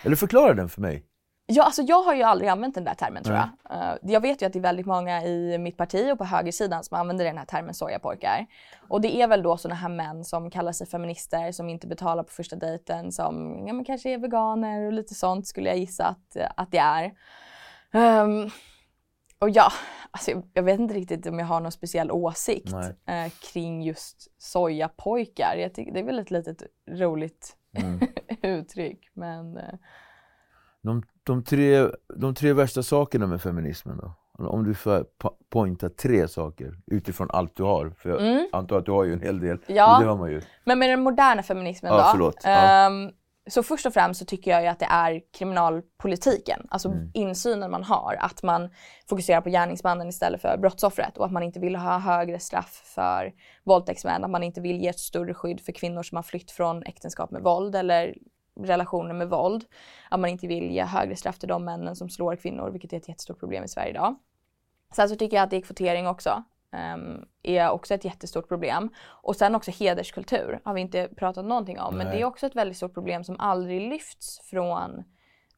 [0.03, 1.05] Eller förklara den för mig.
[1.47, 3.49] Ja, alltså jag har ju aldrig använt den där termen tror jag.
[3.71, 6.85] Eh, jag vet ju att det är väldigt många i mitt parti och på högersidan
[6.85, 8.47] som använder den här termen sojapojkar.
[8.89, 12.23] Och det är väl då sådana här män som kallar sig feminister, som inte betalar
[12.23, 16.05] på första dejten, som ja, men kanske är veganer och lite sånt skulle jag gissa
[16.05, 17.13] att, att det är.
[17.93, 18.51] Ehm,
[19.39, 19.73] och ja,
[20.11, 22.73] alltså jag, vet inte riktigt om jag har någon speciell åsikt
[23.07, 25.57] eh, kring just sojapojkar.
[25.57, 28.01] Jag tycker det är väl ett litet roligt Mm.
[28.43, 29.11] uttryck.
[29.13, 29.75] Men eh,
[30.83, 34.13] De, de, tre, de tre värsta sakerna med feminismen då?
[34.49, 37.91] Om du får po- pointa tre saker utifrån allt du har.
[37.91, 38.47] För jag Mm.
[38.53, 39.59] antar att du har ju en hel del.
[39.67, 40.29] Ja.
[40.29, 40.41] Ju.
[40.65, 42.05] Men med den moderna feminismen Ja, då.
[42.13, 42.37] förlåt.
[42.45, 42.91] Ja.
[43.49, 47.11] Så först och främst så tycker jag ju att det är kriminalpolitiken, alltså Mm.
[47.15, 48.17] insynen man har.
[48.21, 48.71] Att man
[49.09, 53.33] fokuserar på gärningsmannen istället för brottsoffret och att man inte vill ha högre straff för
[53.65, 54.25] våldtäktsmän.
[54.25, 57.31] Att man inte vill ge ett större skydd för kvinnor som har flytt från äktenskap
[57.31, 58.15] med våld eller
[58.61, 59.65] relationer med våld.
[60.11, 62.97] Att man inte vill ge högre straff till de männen som slår kvinnor, vilket är
[62.97, 64.17] ett jättestort problem i Sverige idag.
[64.95, 66.43] Sen så tycker jag att det är kvotering också.
[66.73, 68.91] Ehm, är också ett jättestort problem.
[69.23, 71.97] Och sen också hederskultur har vi inte pratat någonting om.
[71.97, 72.17] Men Nej.
[72.17, 75.03] det är också ett väldigt stort problem som aldrig lyfts från,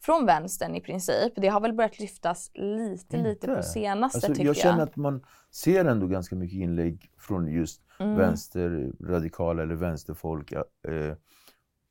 [0.00, 1.32] från vänstern i princip.
[1.36, 3.62] Det har väl börjat lyftas lite, lite på Inte.
[3.62, 4.62] senaste Alltså, tycker jag jag.
[4.62, 8.16] känner att man ser ändå ganska mycket inlägg från just Mm.
[8.16, 10.52] vänsterradikala eller vänsterfolk.
[10.52, 10.62] Eh,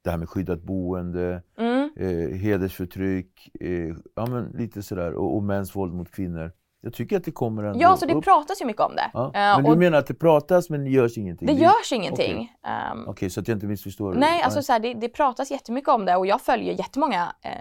[0.02, 1.90] det här med skyddat boende, Mm.
[1.98, 5.14] eh, hedersförtryck, eh, ja, men lite sådär.
[5.14, 6.52] Och, och mäns våld mot kvinnor.
[6.82, 8.24] Jag tycker att det kommer ändå Ja, så det upp.
[8.24, 9.10] pratas ju mycket om det.
[9.14, 9.26] Ja.
[9.26, 11.48] Eh, Men du och menar att det pratas men det görs ingenting?
[11.48, 12.52] det Det- görs ingenting.
[12.68, 14.14] Ehm, Okej, så att jag inte missförstår.
[14.14, 17.52] Nej, alltså så här, det, det pratas jättemycket om det och jag följer jättemånga eh,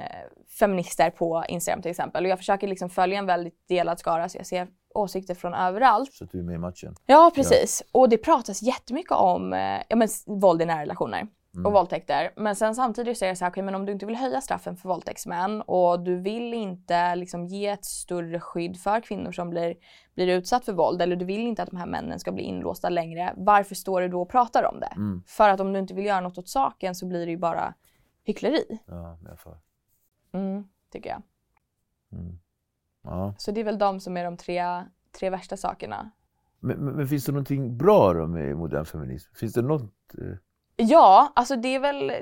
[0.59, 4.39] feminister på Instagram till exempel och jag försöker liksom följa en väldigt delad skara så
[4.39, 6.13] jag ser åsikter från överallt.
[6.13, 6.95] Så att du är med i matchen.
[7.07, 7.83] Ja, precis.
[7.93, 11.27] Och det pratas jättemycket om eh, ja, men, våld i nära relationer
[11.67, 12.31] och våldtäkter.
[12.37, 14.41] Men sen samtidigt så är det så här, okej, men om du inte vill höja
[14.41, 19.51] straffen för våldtäktsmän och du vill inte liksom, ge ett större skydd för kvinnor som
[19.51, 19.75] blir,
[20.15, 22.89] blir utsatt för våld eller du vill inte att de här männen ska bli inlåsta
[22.89, 23.35] längre.
[23.37, 24.93] Varför står du då och pratar om det?
[24.97, 25.23] Mm.
[25.27, 27.75] För att om du inte vill göra något åt saken så blir det ju bara
[28.25, 28.81] hyckleri.
[28.87, 29.59] Ja, jag får.
[30.33, 31.23] Mm, tycker jag.
[33.03, 33.35] Ja.
[33.39, 34.85] Så det är väl de som är de tre,
[35.19, 36.11] tre värsta sakerna.
[36.61, 39.35] Men, men, men finns det någonting bra då med modern feminism?
[39.35, 39.93] Finns det något?
[40.19, 40.37] Eh,
[40.81, 42.13] Ja, alltså det är väl...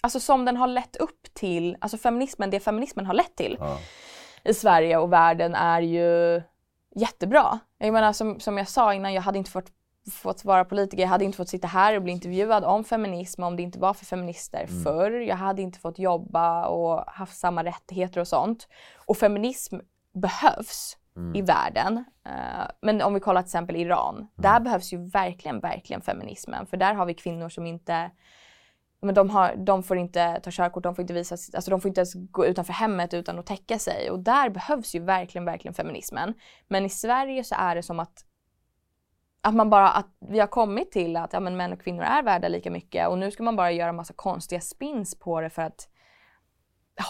[0.00, 3.78] Alltså som den har lett upp till, alltså feminismen, det feminismen har lett till ja.
[4.44, 6.42] i Sverige och världen är ju
[6.94, 7.58] jättebra.
[7.78, 9.68] Jag menar som, som jag sa innan, jag hade inte fått,
[10.12, 13.56] fått vara politiker, jag hade inte fått sitta här och bli intervjuad om feminism om
[13.56, 15.10] det inte var för feminister förr.
[15.10, 18.68] Jag hade inte fått jobba och haft samma rättigheter och sånt.
[19.06, 19.76] Och feminism
[20.12, 20.96] behövs
[21.34, 22.04] i världen.
[22.26, 26.66] Eh, men om vi kollar till exempel Iran, där behövs ju verkligen, verkligen feminismen.
[26.66, 28.10] För där har vi kvinnor som inte
[29.02, 31.88] men de, har, de får inte ta körkort, de får inte visa, alltså de får
[31.88, 34.10] inte ens gå utanför hemmet utan att täcka sig.
[34.10, 36.34] Och där behövs ju verkligen, verkligen feminismen.
[36.68, 38.24] Men i Sverige så är det som att,
[39.40, 42.22] att man bara, att vi har kommit till att ja, men män och kvinnor är
[42.22, 45.62] värda lika mycket och nu ska man bara göra massa konstiga spins på det för
[45.62, 45.88] att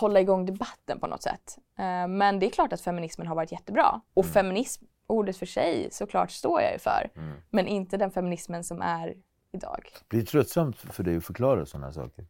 [0.00, 1.58] hålla igång debatten på något sätt.
[1.78, 4.00] Eh, Men det är klart att feminismen har varit jättebra.
[4.14, 7.10] Och feminism, ordet för sig, såklart står jag ju för.
[7.50, 9.14] Men inte den feminismen som är
[9.52, 9.84] idag.
[10.08, 12.26] Blir det tröttsamt för dig att förklara sådana saker?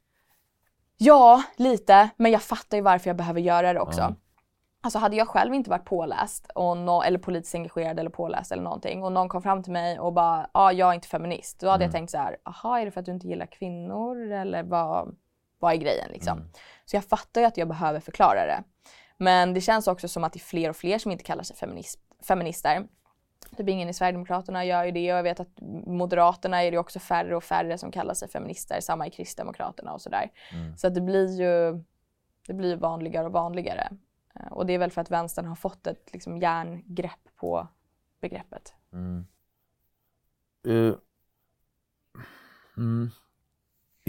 [0.96, 2.10] Ja, lite.
[2.16, 4.00] Men jag fattar ju varför jag behöver göra det också.
[4.00, 4.14] Ja.
[4.82, 8.62] Alltså hade jag själv inte varit påläst och nå- eller politiskt engagerad eller påläst eller
[8.62, 11.60] någonting och någon kom fram till mig och bara, ja ah, jag är inte feminist.
[11.60, 14.30] Då hade jag tänkt så här, aha är det för att du inte gillar kvinnor
[14.32, 15.16] eller vad,
[15.60, 16.38] vad är grejen liksom?
[16.84, 18.64] Så jag fattar ju att jag behöver förklara det.
[19.16, 21.56] Men det känns också som att det är fler och fler som inte kallar sig
[21.56, 22.86] feminist, feminister.
[23.56, 26.98] Typ ingen i Sverigedemokraterna gör ju det och jag vet att Moderaterna är det också
[26.98, 28.80] färre och färre som kallar sig feminister.
[28.80, 30.30] Samma i Kristdemokraterna och sådär.
[30.76, 31.84] Så att det blir ju
[32.46, 33.90] det blir vanligare och vanligare.
[34.34, 37.68] Eh, Och det är väl för att vänstern har fått ett liksom, järngrepp på
[38.20, 38.74] begreppet.
[40.68, 40.94] Eh,
[42.76, 43.10] mm.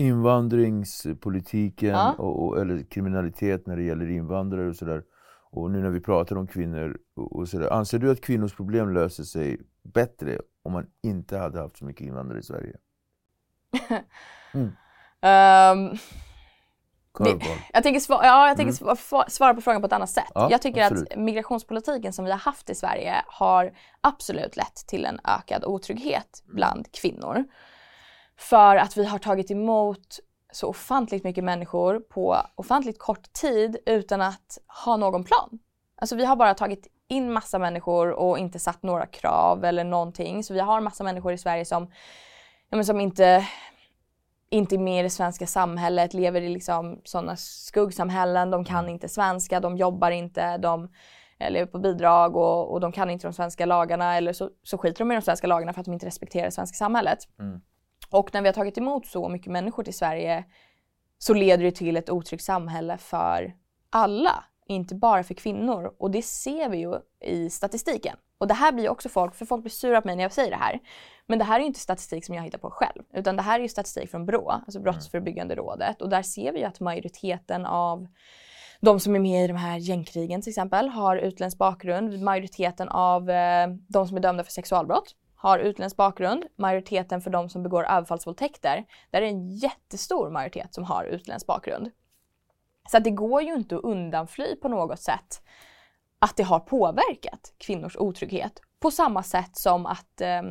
[0.08, 2.14] Invandringspolitiken Ja.
[2.18, 5.04] och, och, eller kriminalitet när det gäller invandrare och sådär.
[5.52, 7.70] Och nu när vi pratar om kvinnor och, och sådär.
[7.74, 12.08] Anser du att kvinnors problem löser sig bättre om man inte hade haft så mycket
[12.08, 12.76] invandrare i Sverige?
[15.24, 15.90] Ehm,
[17.14, 17.58] Curveball.
[17.74, 20.32] jag tänker, sva- ja, jag tänker sva- svara på frågan på ett annat sätt.
[20.36, 21.12] Ja, jag tycker absolut.
[21.14, 23.72] att migrationspolitiken som vi har haft i Sverige har
[24.02, 27.44] absolut lett till en ökad otrygghet bland kvinnor.
[28.42, 30.20] För att vi har tagit emot
[30.52, 35.60] så ofantligt mycket människor på ofantligt kort tid utan att ha någon plan.
[35.96, 40.44] Alltså vi har bara tagit in massa människor och inte satt några krav eller någonting.
[40.44, 41.92] Så vi har massa människor i Sverige som,
[42.70, 43.48] ja, som inte,
[44.50, 49.10] inte är med i det svenska samhället, lever i liksom sådana skuggsamhällen, de kan inte
[49.10, 50.90] svenska, de jobbar inte, de
[51.40, 54.78] eh, lever på bidrag och, och de kan inte de svenska lagarna eller så, så
[54.78, 57.20] skiter de i de svenska lagarna för att de inte respekterar det svenska samhället.
[58.12, 60.46] Och när vi har tagit emot så mycket människor till Sverige
[61.18, 63.54] så leder det till ett otryggt samhälle för
[63.90, 68.18] alla inte bara för kvinnor och det ser vi ju i statistiken.
[68.38, 70.52] Och det här blir också folk, för folk blir sura på mig när jag säger
[70.52, 70.80] det här.
[71.28, 73.60] Men det här är ju inte statistik som jag hittar på själv, utan det här
[73.60, 76.02] är ju statistik från BRÅ, alltså Brottsförebyggande rådet.
[76.02, 78.08] Och där ser vi ju att majoriteten av
[78.80, 82.22] de som är med i de här gängkrigen till exempel har utländsk bakgrund.
[82.22, 86.46] Majoriteten av eh, de som är dömda för sexualbrott har utländsk bakgrund.
[86.56, 91.92] Majoriteten för de som begår överfallsvåldtäkter, där är en jättestor majoritet som har utländsk bakgrund.
[92.90, 95.42] Så att det går ju inte att undanfly på något sätt
[96.20, 98.62] att det har påverkat kvinnors otrygghet.
[98.80, 100.42] På samma sätt som att eh,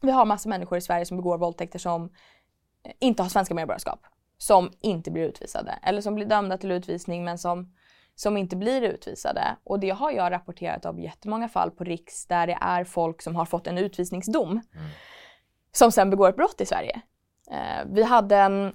[0.00, 2.04] vi har massa människor i Sverige som begår våldtäkter som
[2.84, 4.00] eh, inte har svenska medborgarskap.
[4.38, 5.78] Som inte blir utvisade.
[5.82, 7.74] Eller som blir dömda till utvisning men som,
[8.16, 9.56] som inte blir utvisade.
[9.64, 13.36] Och det har jag rapporterat om jättemånga fall på Riks där det är folk som
[13.36, 14.50] har fått en utvisningsdom.
[14.50, 14.88] Mm.
[15.72, 17.00] Som sen begår ett brott i Sverige.
[17.50, 18.72] Eh, vi hade en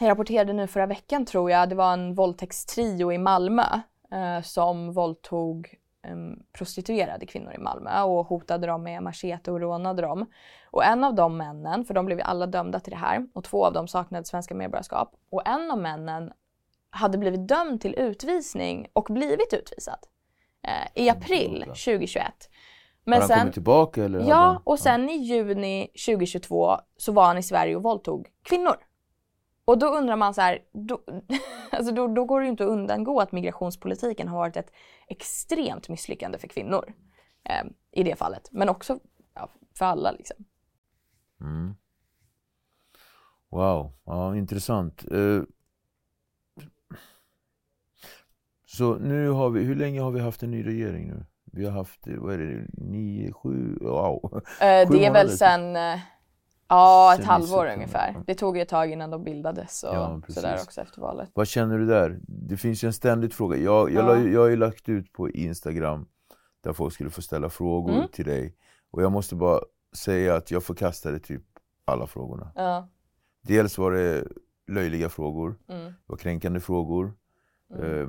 [0.00, 3.64] jag rapporterade nu förra veckan tror jag, det var en våldtäktstrio i Malmö
[4.12, 6.16] eh, som våldtog eh,
[6.52, 10.26] prostituerade kvinnor i Malmö och hotade dem med machete och rånade dem.
[10.70, 13.44] Och en av de männen, för de blev ju alla dömda till det här, och
[13.44, 15.14] två av dem saknade svenska medborgarskap.
[15.30, 16.32] Och en av männen
[16.92, 19.98] hade blivit dömd till utvisning och blivit utvisad
[20.62, 22.24] eh, i april 2021.
[23.04, 24.04] Men har han sen, kommit tillbaka?
[24.04, 25.14] Eller ja, han, och sen ja.
[25.14, 28.76] i juni 2022 så var han i Sverige och våldtog kvinnor.
[29.64, 31.00] Och då undrar man så här, då,
[31.70, 34.72] alltså då, då går det ju inte att undangå att migrationspolitiken har varit ett
[35.08, 36.94] extremt misslyckande för kvinnor
[37.44, 38.48] eh, i det fallet.
[38.52, 38.98] Men också
[39.34, 40.36] ja, för alla liksom.
[41.40, 41.74] Mm.
[43.50, 45.04] Wow, ja, intressant.
[45.12, 45.42] Uh,
[48.76, 51.24] så nu har vi, hur länge har vi haft en ny regering nu?
[51.52, 54.30] Vi har haft, vad är det, nio, sju, wow.
[54.34, 55.98] Uh, det är väl sen uh,
[56.72, 58.16] Ja, ett halvår ungefär.
[58.26, 61.30] Det tog ju ett tag innan de bildades och ja, sådär också efter valet.
[61.34, 62.20] Vad känner du där?
[62.22, 63.56] Det finns ju en ständig fråga.
[63.56, 64.14] Jag, jag, ja.
[64.14, 66.06] la, jag har ju lagt ut på Instagram
[66.60, 68.08] där folk skulle få ställa frågor mm.
[68.12, 68.56] till dig.
[68.90, 69.60] Och jag måste bara
[69.96, 71.42] säga att jag förkastade typ
[71.84, 72.52] alla frågorna.
[72.54, 72.88] Ja.
[73.42, 74.24] Dels var det
[74.66, 75.84] löjliga frågor, mm.
[75.84, 77.12] det var kränkande frågor.
[77.74, 78.00] Mm.
[78.00, 78.08] Eh,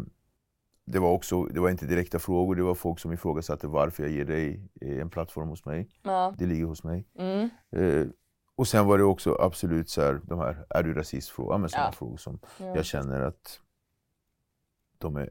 [0.86, 4.12] det var också, det var inte direkta frågor, det var folk som ifrågasatte varför jag
[4.12, 5.90] ger dig en plattform hos mig.
[6.04, 6.34] Ja.
[6.38, 7.08] Det ligger hos mig.
[7.16, 7.50] Mm.
[7.76, 8.08] Eh,
[8.56, 11.30] och sen var det också absolut så här, de här, är du rasist?
[11.30, 11.92] Frågor, ja, sådana ja.
[11.92, 12.76] frågor som ja.
[12.76, 13.60] jag känner att
[14.98, 15.30] de är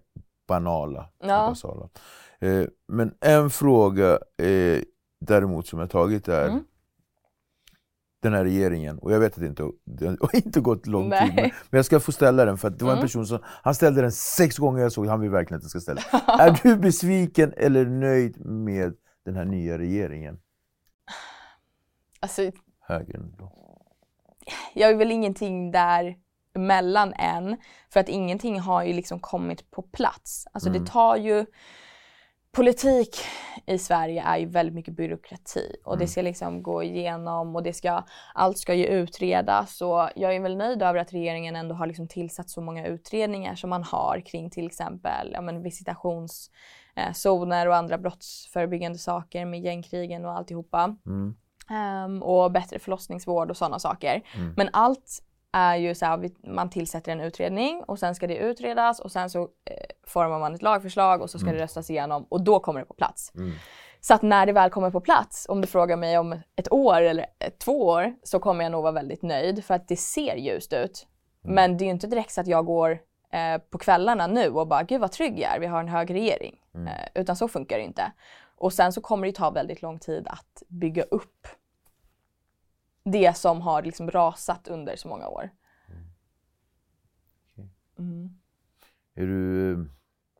[0.48, 1.10] banala.
[1.18, 1.48] Ja.
[1.48, 1.88] Basala.
[2.38, 4.82] Eh, men en fråga eh,
[5.20, 6.64] däremot som jag tagit är mm.
[8.22, 11.26] Den här regeringen, och jag vet att det inte det har inte gått lång Nej.
[11.26, 13.00] tid, men, men, jag ska få ställa den för att det var mm.
[13.00, 15.70] en person som, han ställde den sex gånger jag såg, han vill verkligen att jag
[15.70, 16.00] ska ställa
[16.38, 18.94] Är du besviken eller nöjd med
[19.24, 20.38] den här nya regeringen?
[22.20, 22.50] Alltså,
[22.80, 23.34] högern?
[23.38, 23.52] Då?
[24.74, 26.16] Jag är väl ingenting där
[26.54, 27.56] mellan än.
[27.90, 30.46] För att ingenting har ju liksom kommit på plats.
[30.52, 30.84] Alltså mm.
[30.84, 31.46] det tar ju...
[32.52, 33.16] Politik
[33.66, 36.00] i Sverige är ju väldigt mycket byråkrati och mm.
[36.00, 38.02] det ska liksom gå igenom och det ska,
[38.34, 42.08] allt ska ju utredas och jag är väl nöjd över att regeringen ändå har liksom
[42.08, 47.98] tillsatt så många utredningar som man har kring till exempel ja, men visitationszoner och andra
[47.98, 50.96] brottsförebyggande saker med gängkrigen och alltihopa.
[51.06, 51.34] Mm.
[51.70, 54.22] Um, och bättre förlossningsvård och sådana saker.
[54.36, 54.54] Mm.
[54.56, 55.22] Men allt
[55.52, 59.30] är ju så här, man tillsätter en utredning och sen ska det utredas och sen
[59.30, 59.48] så eh,
[60.06, 61.58] formar man ett lagförslag och så ska mm.
[61.58, 63.32] det röstas igenom och då kommer det på plats.
[63.34, 63.52] Mm.
[64.00, 67.02] Så att när det väl kommer på plats, om du frågar mig om ett år
[67.02, 67.26] eller
[67.64, 71.06] två år, så kommer jag nog vara väldigt nöjd för att det ser ljust ut.
[71.44, 71.54] Mm.
[71.54, 72.90] Men det är ju inte direkt så att jag går
[73.32, 76.14] eh, på kvällarna nu och bara gud vad trygg jag är, vi har en hög
[76.14, 76.58] regering.
[76.74, 76.86] Mm.
[76.86, 78.12] Eh, utan så funkar det inte.
[78.56, 81.48] Och sen så kommer det ta väldigt lång tid att bygga upp
[83.04, 85.50] det som har liksom rasat under så många år.
[87.98, 88.30] Mm.
[89.14, 89.78] Är du eh,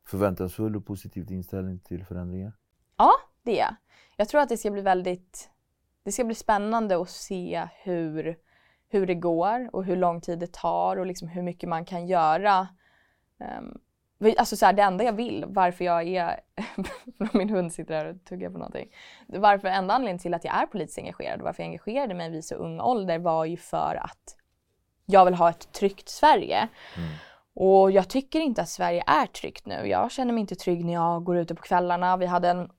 [0.05, 2.53] förväntansfull och positivt inställd till förändringar?
[2.97, 3.11] Ja,
[3.41, 3.75] det är jag.
[4.17, 5.49] Jag tror att det ska bli väldigt
[6.03, 8.37] det ska bli spännande att se hur,
[8.87, 12.07] hur det går och hur lång tid det tar och liksom hur mycket man kan
[12.07, 12.67] göra.
[13.59, 13.81] Um,
[14.37, 16.39] Alltså så här, det enda jag vill, varför jag är...
[17.33, 18.89] min hund sitter här och tuggar på någonting.
[19.27, 22.45] Varför, enda anledningen till att jag är politiskt engagerad och varför jag engagerade mig vid
[22.45, 24.35] så ung ålder var ju för att
[25.05, 26.67] jag vill ha ett tryggt Sverige.
[26.97, 27.09] Mm.
[27.55, 29.87] Och jag tycker inte att Sverige är tryggt nu.
[29.87, 32.17] Jag känner mig inte trygg när jag går ute på kvällarna.
[32.17, 32.69] Vi hade en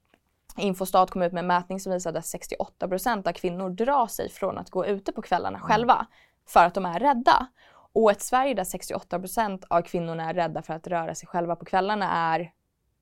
[0.57, 4.59] Infostat kom ut med en mätning som visade att 68% av kvinnor drar sig från
[4.59, 5.69] att gå ute på kvällarna mm.
[5.69, 6.07] själva
[6.47, 7.47] för att de är rädda.
[7.95, 11.65] Och ett Sverige där 68% av kvinnorna är rädda för att röra sig själva på
[11.65, 12.53] kvällarna är,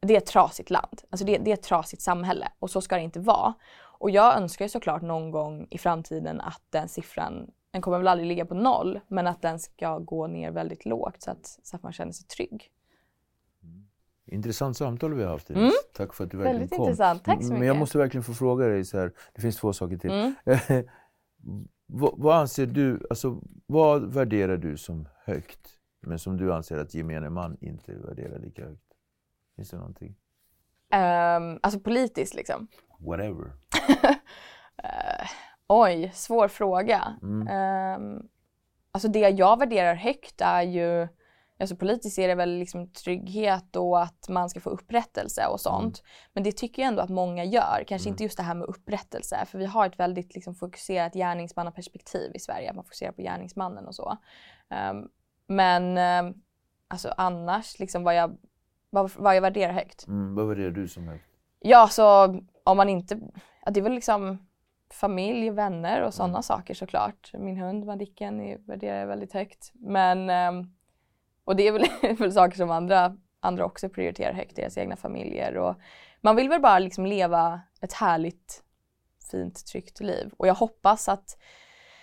[0.01, 1.03] det är ett trasigt land.
[1.11, 3.55] Alltså det, det är ett trasigt samhälle och så ska det inte vara.
[3.99, 8.09] Och jag önskar ju såklart någon gång i framtiden att den siffran, den kommer väl
[8.09, 11.77] aldrig ligga på noll, men att den ska gå ner väldigt lågt så att, så
[11.77, 12.71] att man känner sig trygg.
[13.63, 13.87] Mm.
[14.27, 15.51] Intressant samtal vi har haft.
[15.51, 15.71] Mm.
[15.95, 16.85] Tack för att du verkligen Väldigt kom.
[16.87, 17.25] intressant.
[17.25, 17.59] Tack så mycket.
[17.59, 19.13] Men jag måste verkligen få fråga dig så här.
[19.33, 20.11] Det finns två saker till.
[20.11, 20.35] Mm.
[21.93, 25.79] vad, vad anser du, alltså vad värderar du som högt?
[26.01, 28.93] Men som du anser att gemene man inte värderar lika högt?
[29.57, 30.17] Finns det någonting?
[30.91, 32.69] Ehm, alltså politiskt liksom.
[32.99, 33.53] Whatever.
[34.85, 35.27] Eh,
[35.69, 37.17] oj, svår fråga.
[37.23, 37.49] Mm.
[37.49, 38.23] Ehm,
[38.93, 41.09] alltså det jag värderar högt är ju,
[41.63, 46.03] alltså politiskt är det väl liksom trygghet och att man ska få upprättelse och sånt.
[46.33, 47.85] Men det tycker jag ändå att många gör.
[47.87, 52.31] Kanske inte just det här med upprättelse, för vi har ett väldigt liksom fokuserat gärningsmannaperspektiv
[52.35, 52.71] i Sverige.
[52.71, 54.17] att Man fokuserar på gärningsmannen och så.
[54.71, 55.09] Ehm,
[55.47, 56.35] men ehm,
[56.89, 58.37] alltså annars, liksom vad jag,
[58.91, 60.07] vad, vad jag värderar högt.
[60.07, 61.27] Mm, vad värderar du som högt?
[61.61, 62.25] Ja, så
[62.65, 63.21] om man inte...
[63.65, 64.47] Ja, det är väl liksom
[64.91, 67.31] familj, vänner och sådana saker såklart.
[67.39, 69.73] Min hund Madicken är- värderar jag väldigt högt.
[69.75, 70.31] Men...
[70.31, 70.73] ehm,
[71.45, 75.57] Och det är väl, väl saker som andra, andra också prioriterar högt, deras egna familjer.
[75.57, 75.77] Och
[76.21, 78.63] man vill väl bara liksom leva ett härligt,
[79.31, 80.33] fint, tryggt liv.
[80.37, 81.37] Och jag hoppas att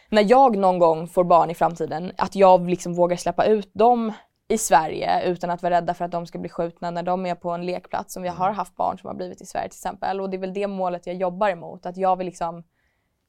[0.10, 4.14] när jag någon gång får barn i framtiden, att jag liksom vågar släppa ut dem
[4.48, 7.36] i Sverige utan att vara rädda för att de ska bli skjutna när de är
[7.36, 10.22] på en lekplats som vi har haft barn som har blivit i Sverige till exempel.
[10.22, 11.86] Och det är väl det målet jag jobbar emot.
[11.86, 12.64] Att jag vill liksom,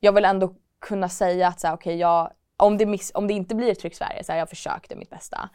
[0.01, 3.35] jag vill ändå kunna säga att så här, okej, jag, om, det miss, om det
[3.35, 5.51] inte blir ett tryggt Sverige, så här, jag försökte mitt bästa.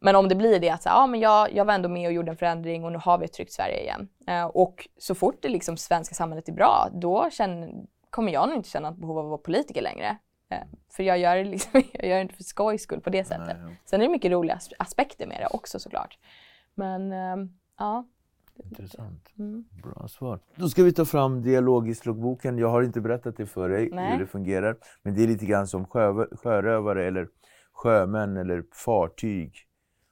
[0.00, 2.12] Men om det blir det att så ja, men jag, jag var ändå med och
[2.12, 4.08] gjorde en förändring och nu har vi ett tryggt Sverige igen.
[4.26, 7.72] Eh, och så fort det liksom svenska samhället är bra, då känner,
[8.10, 10.18] kommer jag nog inte känna ett behov av att vara politiker längre.
[10.50, 10.58] Eh,
[10.90, 13.46] för jag gör, liksom, jag gör det inte för skojs skull på det sättet.
[13.46, 13.76] Nej, ja.
[13.84, 16.18] Sen är det mycket roliga as- aspekter med det också såklart.
[16.74, 18.04] Men ehm, ja.
[18.64, 19.28] Intressant.
[19.38, 19.64] Mm.
[19.82, 20.40] Bra svar.
[20.54, 22.58] Då ska vi ta fram dialogisk-loggboken.
[22.58, 24.12] Jag har inte berättat det för dig Nej.
[24.12, 24.76] hur det fungerar.
[25.02, 27.28] Men det är lite grann som sjö, sjörövare eller
[27.72, 29.66] sjömän eller fartyg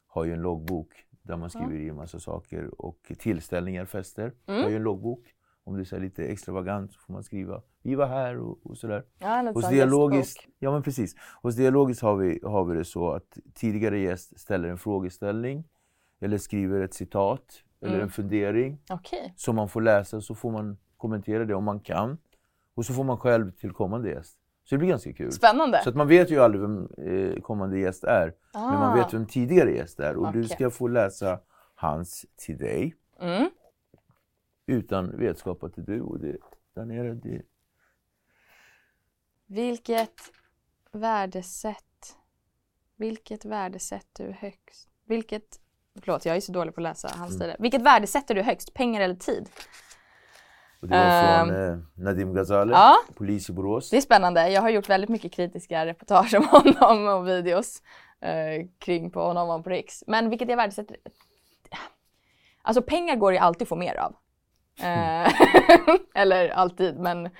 [0.08, 2.80] har ju en loggbok där man skriver i en massa saker.
[2.80, 4.62] Och tillställningar, fester, Mm.
[4.62, 5.34] har ju en loggbok.
[5.64, 8.78] Om det är så lite extravagant så får man skriva vi var här och, och
[8.78, 9.04] sådär.
[9.18, 11.14] Ja, Hos Dialogiskt, ja men precis.
[11.42, 15.64] Hos Dialogiskt har vi, har vi det så att tidigare gäst ställer en frågeställning
[16.20, 18.02] eller skriver ett citat eller Mm.
[18.04, 19.32] en fundering Okej.
[19.36, 22.18] som man får läsa så får man kommentera det om man kan.
[22.74, 24.38] Och så får man själv till kommande gäst.
[24.68, 25.32] Så det blir ganska kul.
[25.32, 25.80] Spännande.
[25.84, 28.34] Så att man vet ju aldrig vem eh, kommande gäst är.
[28.52, 28.94] Men man Ah.
[29.04, 30.16] vet vem tidigare gäst är.
[30.16, 30.48] Och du Okej.
[30.56, 31.40] ska få läsa
[31.74, 32.94] hans till dig.
[33.20, 33.50] Mm.
[34.66, 36.00] Utan vetskap att det är du.
[36.00, 36.36] Och det,
[36.74, 37.42] där nere, det,
[39.46, 40.20] Vilket
[40.92, 42.16] värdesätt
[42.96, 44.88] Vilket värdesätter du högst?
[45.06, 45.60] Vilket
[46.00, 47.18] Förlåt, jag är så dålig på att läsa Mm.
[47.20, 47.54] handstil.
[47.58, 48.74] Vilket värdesätter du högst?
[48.74, 49.48] Pengar eller tid?
[50.80, 51.72] Och det var från Ehm.
[51.72, 52.94] eh, Nadim Ghazali, Ja.
[53.14, 53.90] polis i Borås.
[53.90, 54.48] Det är spännande.
[54.48, 57.82] Jag har gjort väldigt mycket kritiska reportage om honom och videos
[58.20, 60.04] eh, kring på honom på Riks.
[60.06, 60.96] Men vilket jag värdesätter?
[62.62, 64.14] Alltså pengar går ju alltid att få mer av.
[64.82, 65.32] Eh,
[66.14, 67.30] Eller alltid, men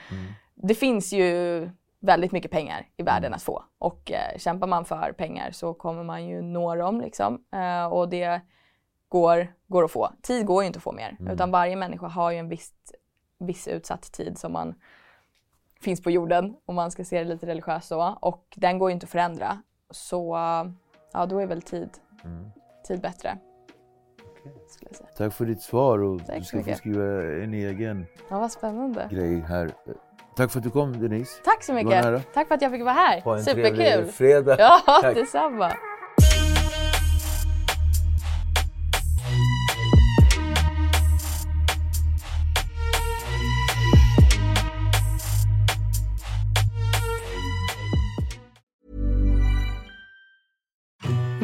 [0.55, 1.71] det finns ju
[2.01, 3.65] väldigt mycket pengar i världen att få.
[3.79, 7.45] Och eh, kämpar man för pengar så kommer man ju nå dem liksom.
[7.55, 8.41] Eh, och det
[9.09, 10.11] går, går att få.
[10.23, 11.17] Tid går ju inte att få mer.
[11.33, 12.73] Utan varje människa har ju en viss,
[13.39, 14.75] viss utsatt tid som man
[15.81, 18.19] finns på jorden om man ska se det lite religiöst så.
[18.21, 19.59] Och den går ju inte att förändra.
[19.91, 20.37] Så
[21.13, 21.91] ja, då är väl tid,
[22.87, 23.39] tid bättre.
[25.17, 27.05] Tack för ditt svar och Tack du ska få skriva
[27.43, 29.09] en egen Ja, vad spännande.
[29.11, 29.71] grej här.
[30.37, 31.43] Tack för att du kom Denise.
[31.45, 32.33] Tack så mycket.
[32.35, 33.21] Tack för att jag fick vara här.
[33.21, 33.77] Ha en Superkul.
[33.77, 34.57] trevlig fredag.
[34.59, 35.15] Ja, Tack.
[35.15, 35.73] detsamma.